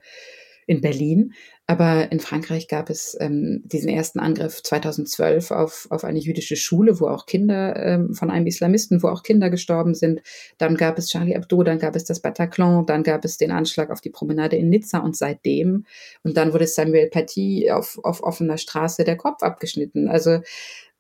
[0.66, 1.34] in Berlin.
[1.72, 7.00] Aber in Frankreich gab es ähm, diesen ersten Angriff 2012 auf, auf eine jüdische Schule,
[7.00, 10.22] wo auch Kinder ähm, von einem Islamisten, wo auch Kinder gestorben sind.
[10.58, 13.90] Dann gab es Charlie Hebdo, dann gab es das Bataclan, dann gab es den Anschlag
[13.90, 15.86] auf die Promenade in Nizza und seitdem.
[16.24, 20.10] Und dann wurde Samuel Paty auf, auf offener Straße der Kopf abgeschnitten.
[20.10, 20.42] Also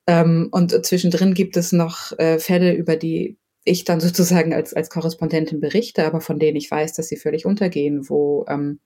[0.07, 4.89] ähm, und zwischendrin gibt es noch äh, Fälle, über die ich dann sozusagen als, als
[4.89, 8.79] Korrespondentin berichte, aber von denen ich weiß, dass sie völlig untergehen, wo ähm,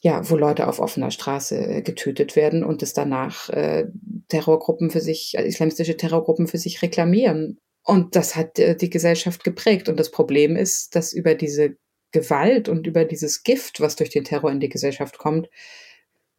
[0.00, 3.86] ja, wo Leute auf offener Straße äh, getötet werden und es danach äh,
[4.28, 7.58] Terrorgruppen für sich, äh, islamistische Terrorgruppen für sich reklamieren.
[7.84, 9.88] Und das hat äh, die Gesellschaft geprägt.
[9.88, 11.76] Und das Problem ist, dass über diese
[12.12, 15.48] Gewalt und über dieses Gift, was durch den Terror in die Gesellschaft kommt,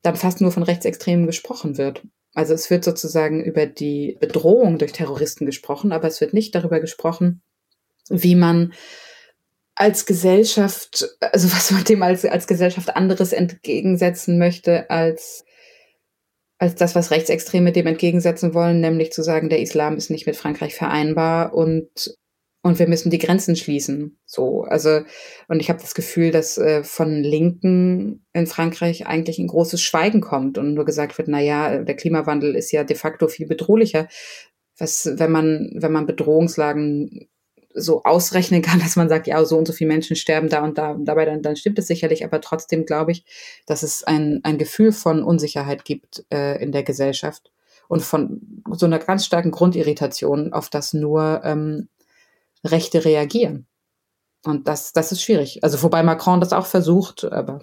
[0.02, 2.04] dann fast nur von Rechtsextremen gesprochen wird.
[2.34, 6.80] Also es wird sozusagen über die Bedrohung durch Terroristen gesprochen, aber es wird nicht darüber
[6.80, 7.42] gesprochen,
[8.10, 8.74] wie man
[9.82, 15.44] als Gesellschaft, also was man dem als, als Gesellschaft anderes entgegensetzen möchte, als,
[16.60, 20.36] als das, was Rechtsextreme dem entgegensetzen wollen, nämlich zu sagen, der Islam ist nicht mit
[20.36, 22.16] Frankreich vereinbar und
[22.64, 24.20] und wir müssen die Grenzen schließen.
[24.28, 25.02] So, also
[25.48, 30.22] und ich habe das Gefühl, dass äh, von Linken in Frankreich eigentlich ein großes Schweigen
[30.22, 34.08] kommt und nur gesagt wird, na ja, der Klimawandel ist ja de facto viel bedrohlicher.
[34.78, 37.31] Was, wenn man wenn man Bedrohungslagen
[37.74, 40.78] so ausrechnen kann, dass man sagt, ja, so und so viele Menschen sterben da und
[40.78, 43.26] da und dabei, dann, dann stimmt es sicherlich, aber trotzdem glaube ich,
[43.66, 47.52] dass es ein, ein Gefühl von Unsicherheit gibt äh, in der Gesellschaft
[47.88, 51.90] und von so einer ganz starken Grundirritation, auf das nur ähm,
[52.64, 53.68] Rechte reagieren.
[54.44, 55.64] Und das, das ist schwierig.
[55.64, 57.62] Also wobei Macron das auch versucht, aber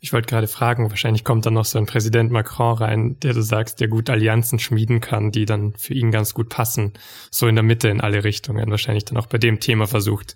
[0.00, 3.42] ich wollte gerade fragen, wahrscheinlich kommt dann noch so ein Präsident Macron rein, der du
[3.42, 6.92] sagst, der gut Allianzen schmieden kann, die dann für ihn ganz gut passen.
[7.30, 8.70] So in der Mitte in alle Richtungen.
[8.70, 10.34] Wahrscheinlich dann auch bei dem Thema versucht,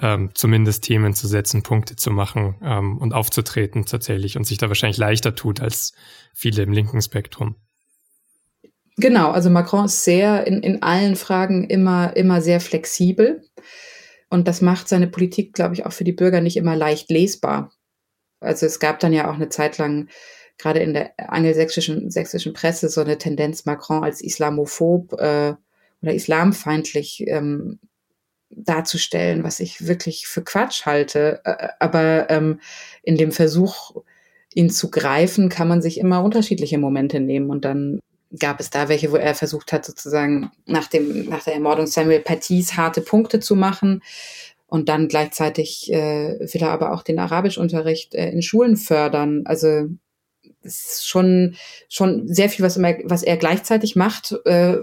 [0.00, 4.68] ähm, zumindest Themen zu setzen, Punkte zu machen ähm, und aufzutreten tatsächlich und sich da
[4.68, 5.92] wahrscheinlich leichter tut als
[6.32, 7.56] viele im linken Spektrum.
[8.96, 13.42] Genau, also Macron ist sehr in, in allen Fragen immer, immer sehr flexibel.
[14.28, 17.70] Und das macht seine Politik, glaube ich, auch für die Bürger nicht immer leicht lesbar.
[18.42, 20.08] Also es gab dann ja auch eine Zeit lang
[20.58, 25.54] gerade in der angelsächsischen sächsischen Presse so eine Tendenz, Macron als islamophob äh,
[26.02, 27.78] oder islamfeindlich ähm,
[28.50, 31.40] darzustellen, was ich wirklich für Quatsch halte.
[31.80, 32.60] Aber ähm,
[33.02, 33.96] in dem Versuch,
[34.54, 37.50] ihn zu greifen, kann man sich immer unterschiedliche Momente nehmen.
[37.50, 38.00] Und dann
[38.38, 42.20] gab es da welche, wo er versucht hat, sozusagen nach, dem, nach der Ermordung Samuel
[42.20, 44.02] Patys harte Punkte zu machen.
[44.72, 49.42] Und dann gleichzeitig äh, will er aber auch den Arabischunterricht äh, in Schulen fördern.
[49.44, 49.90] Also
[50.62, 51.56] es ist schon,
[51.90, 54.78] schon sehr viel, was, immer, was er gleichzeitig macht, äh,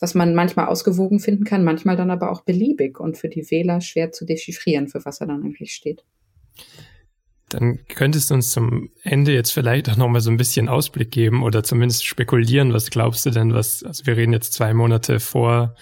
[0.00, 3.80] was man manchmal ausgewogen finden kann, manchmal dann aber auch beliebig und für die Wähler
[3.80, 6.02] schwer zu dechiffrieren, für was er dann eigentlich steht.
[7.50, 11.44] Dann könntest du uns zum Ende jetzt vielleicht auch nochmal so ein bisschen Ausblick geben
[11.44, 12.72] oder zumindest spekulieren.
[12.72, 15.76] Was glaubst du denn, was, also wir reden jetzt zwei Monate vor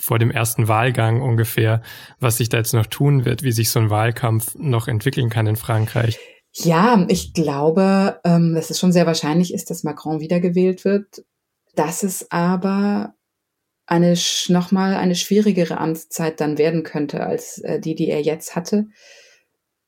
[0.00, 1.82] vor dem ersten Wahlgang ungefähr,
[2.18, 5.46] was sich da jetzt noch tun wird, wie sich so ein Wahlkampf noch entwickeln kann
[5.46, 6.18] in Frankreich.
[6.54, 11.24] Ja, ich glaube, ähm, dass es schon sehr wahrscheinlich ist, dass Macron wiedergewählt wird.
[11.74, 13.14] Dass es aber
[13.86, 14.14] eine
[14.48, 18.86] nochmal eine schwierigere Amtszeit dann werden könnte als äh, die, die er jetzt hatte.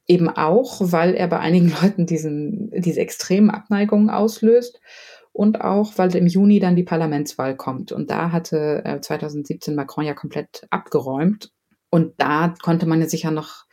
[0.07, 4.81] Eben auch, weil er bei einigen Leuten diesen, diese extremen Abneigungen auslöst
[5.35, 7.91] und auch, weil im Juni dann die Parlamentswahl kommt.
[7.91, 11.51] Und da hatte äh, 2017 Macron ja komplett abgeräumt.
[11.91, 13.65] Und da konnte man ja sicher noch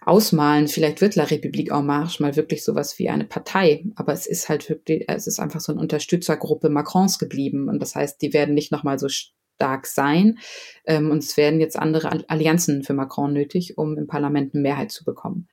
[0.00, 3.84] ausmalen, vielleicht wird La République en Marche mal wirklich sowas wie eine Partei.
[3.96, 7.68] Aber es ist halt wirklich, es ist einfach so eine Unterstützergruppe Macrons geblieben.
[7.68, 10.38] Und das heißt, die werden nicht nochmal so stark sein.
[10.86, 14.90] Ähm, und es werden jetzt andere Allianzen für Macron nötig, um im Parlament eine Mehrheit
[14.90, 15.48] zu bekommen.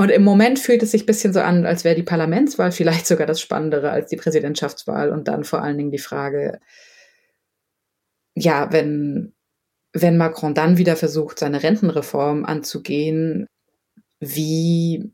[0.00, 3.06] Und im Moment fühlt es sich ein bisschen so an, als wäre die Parlamentswahl vielleicht
[3.06, 5.10] sogar das Spannendere als die Präsidentschaftswahl.
[5.10, 6.60] Und dann vor allen Dingen die Frage,
[8.36, 9.34] ja, wenn,
[9.92, 13.48] wenn Macron dann wieder versucht, seine Rentenreform anzugehen,
[14.20, 15.12] wie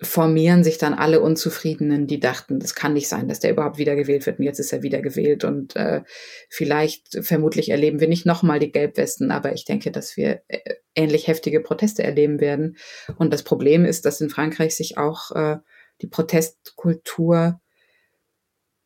[0.00, 4.26] formieren sich dann alle Unzufriedenen, die dachten, das kann nicht sein, dass der überhaupt wiedergewählt
[4.26, 6.02] wird und jetzt ist er wiedergewählt und äh,
[6.48, 11.28] vielleicht, vermutlich erleben wir nicht nochmal die Gelbwesten, aber ich denke, dass wir äh, ähnlich
[11.28, 12.76] heftige Proteste erleben werden.
[13.16, 15.58] Und das Problem ist, dass in Frankreich sich auch äh,
[16.02, 17.60] die Protestkultur,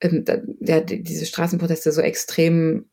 [0.00, 0.22] äh,
[0.60, 2.90] ja, diese Straßenproteste so extrem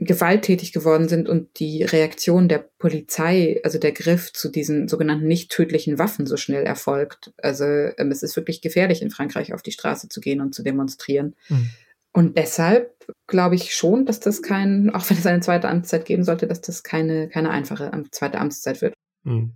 [0.00, 5.50] gewalttätig geworden sind und die Reaktion der Polizei, also der Griff zu diesen sogenannten nicht
[5.50, 7.32] tödlichen Waffen so schnell erfolgt.
[7.36, 10.62] Also ähm, es ist wirklich gefährlich, in Frankreich auf die Straße zu gehen und zu
[10.62, 11.36] demonstrieren.
[11.48, 11.70] Mhm.
[12.12, 12.92] Und deshalb
[13.26, 16.62] glaube ich schon, dass das kein, auch wenn es eine zweite Amtszeit geben sollte, dass
[16.62, 18.94] das keine, keine einfache zweite Amtszeit wird.
[19.24, 19.52] Mhm.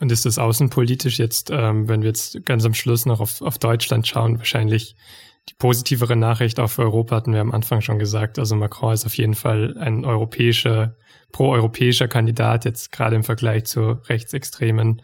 [0.00, 3.58] Und ist das außenpolitisch jetzt, ähm, wenn wir jetzt ganz am Schluss noch auf, auf
[3.58, 4.96] Deutschland schauen, wahrscheinlich
[5.48, 8.38] die positivere Nachricht auch für Europa hatten wir am Anfang schon gesagt.
[8.38, 10.96] Also Macron ist auf jeden Fall ein europäischer,
[11.32, 15.02] pro-europäischer Kandidat, jetzt gerade im Vergleich zu Rechtsextremen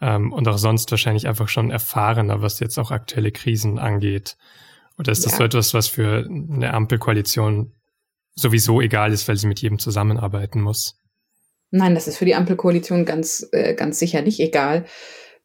[0.00, 4.36] ähm, und auch sonst wahrscheinlich einfach schon erfahrener, was jetzt auch aktuelle Krisen angeht.
[4.98, 5.38] Oder ist das ja.
[5.38, 7.72] so etwas, was für eine Ampelkoalition
[8.34, 10.98] sowieso egal ist, weil sie mit jedem zusammenarbeiten muss?
[11.70, 14.86] Nein, das ist für die Ampelkoalition ganz, äh, ganz sicher nicht egal.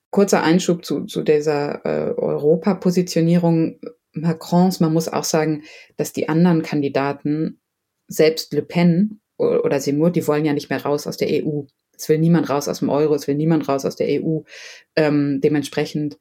[0.09, 3.79] Kurzer Einschub zu, zu dieser äh, Europapositionierung.
[4.13, 5.63] Macrons, man muss auch sagen,
[5.97, 7.59] dass die anderen Kandidaten,
[8.07, 11.63] selbst Le Pen oder Seymour, die wollen ja nicht mehr raus aus der EU.
[11.95, 14.41] Es will niemand raus aus dem Euro, es will niemand raus aus der EU.
[14.95, 16.19] Ähm, dementsprechend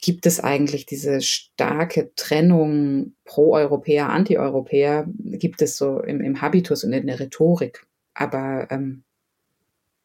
[0.00, 6.92] gibt es eigentlich diese starke Trennung pro-Europäer, anti-Europäer, gibt es so im, im, Habitus und
[6.92, 7.86] in der Rhetorik.
[8.14, 9.04] Aber ähm,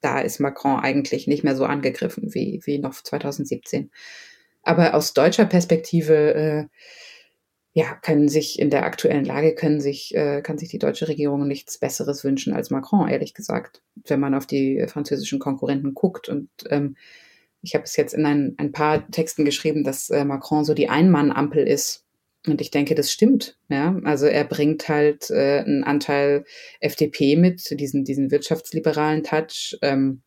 [0.02, 3.90] da ist Macron eigentlich nicht mehr so angegriffen wie, wie noch 2017.
[4.64, 6.66] Aber aus deutscher Perspektive äh,
[7.78, 11.46] ja, können sich in der aktuellen Lage können sich, äh, kann sich die deutsche Regierung
[11.46, 16.30] nichts Besseres wünschen als Macron, ehrlich gesagt, wenn man auf die französischen Konkurrenten guckt.
[16.30, 16.96] Und ähm,
[17.62, 20.88] ich habe es jetzt in ein, ein paar Texten geschrieben, dass äh, Macron so die
[20.88, 22.06] Ein-Mann-Ampel ist.
[22.48, 23.58] Und ich denke, das stimmt.
[23.68, 26.46] Ja, also er bringt halt äh, einen Anteil
[26.80, 29.78] FDP mit, diesen, diesen wirtschaftsliberalen Touch.
[29.82, 30.22] Ähm,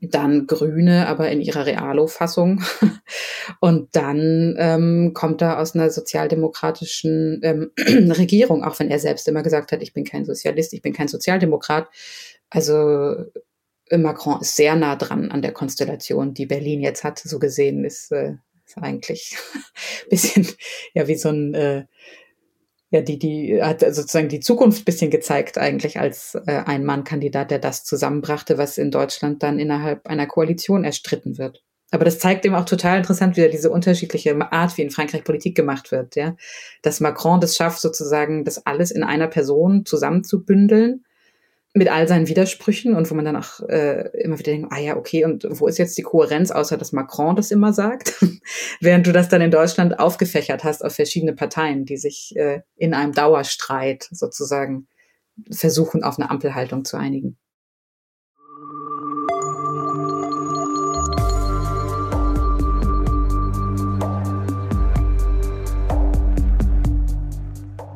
[0.00, 2.62] dann Grüne, aber in ihrer Realo-Fassung.
[3.60, 7.70] Und dann ähm, kommt er aus einer sozialdemokratischen ähm,
[8.10, 11.08] Regierung, auch wenn er selbst immer gesagt hat, ich bin kein Sozialist, ich bin kein
[11.08, 11.88] Sozialdemokrat.
[12.48, 13.26] Also
[13.90, 17.18] äh, Macron ist sehr nah dran an der Konstellation, die Berlin jetzt hat.
[17.18, 18.36] So gesehen ist, äh,
[18.66, 19.36] ist eigentlich
[20.10, 20.48] bisschen
[20.94, 21.84] ja wie so ein äh,
[22.90, 27.60] ja, die, die hat sozusagen die Zukunft bisschen gezeigt eigentlich als äh, ein Mann-Kandidat, der
[27.60, 31.62] das zusammenbrachte, was in Deutschland dann innerhalb einer Koalition erstritten wird.
[31.92, 35.56] Aber das zeigt eben auch total interessant wieder diese unterschiedliche Art, wie in Frankreich Politik
[35.56, 36.36] gemacht wird, ja.
[36.82, 41.04] Dass Macron das schafft, sozusagen das alles in einer Person zusammenzubündeln
[41.72, 44.96] mit all seinen Widersprüchen und wo man dann auch äh, immer wieder denkt, ah ja,
[44.96, 48.14] okay, und wo ist jetzt die Kohärenz, außer dass Macron das immer sagt?
[48.80, 52.92] Während du das dann in Deutschland aufgefächert hast auf verschiedene Parteien, die sich äh, in
[52.92, 54.88] einem Dauerstreit sozusagen
[55.50, 57.36] versuchen, auf eine Ampelhaltung zu einigen.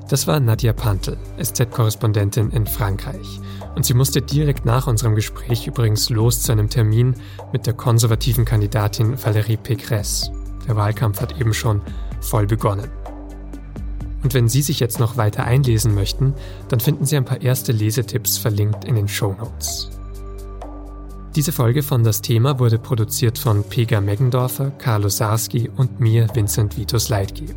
[0.08, 3.40] Das war Nadia Pantel, SZ-Korrespondentin in Frankreich.
[3.74, 7.14] Und sie musste direkt nach unserem Gespräch übrigens los zu einem Termin
[7.52, 10.30] mit der konservativen Kandidatin Valérie Pécresse.
[10.66, 11.82] Der Wahlkampf hat eben schon
[12.20, 12.90] voll begonnen.
[14.22, 16.32] Und wenn Sie sich jetzt noch weiter einlesen möchten,
[16.68, 19.90] dann finden Sie ein paar erste Lesetipps verlinkt in den Show Notes.
[21.36, 26.76] Diese Folge von Das Thema wurde produziert von Pega Meggendorfer, Carlo Sarski und mir, Vincent
[26.76, 27.56] Vitus Leitgeb.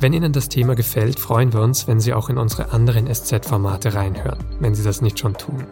[0.00, 3.94] Wenn Ihnen das Thema gefällt, freuen wir uns, wenn Sie auch in unsere anderen SZ-Formate
[3.94, 5.64] reinhören, wenn Sie das nicht schon tun.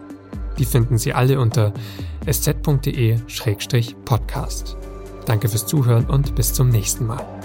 [0.59, 1.73] Die finden Sie alle unter
[2.27, 4.77] sz.de-podcast.
[5.27, 7.42] Danke fürs Zuhören und bis zum nächsten Mal.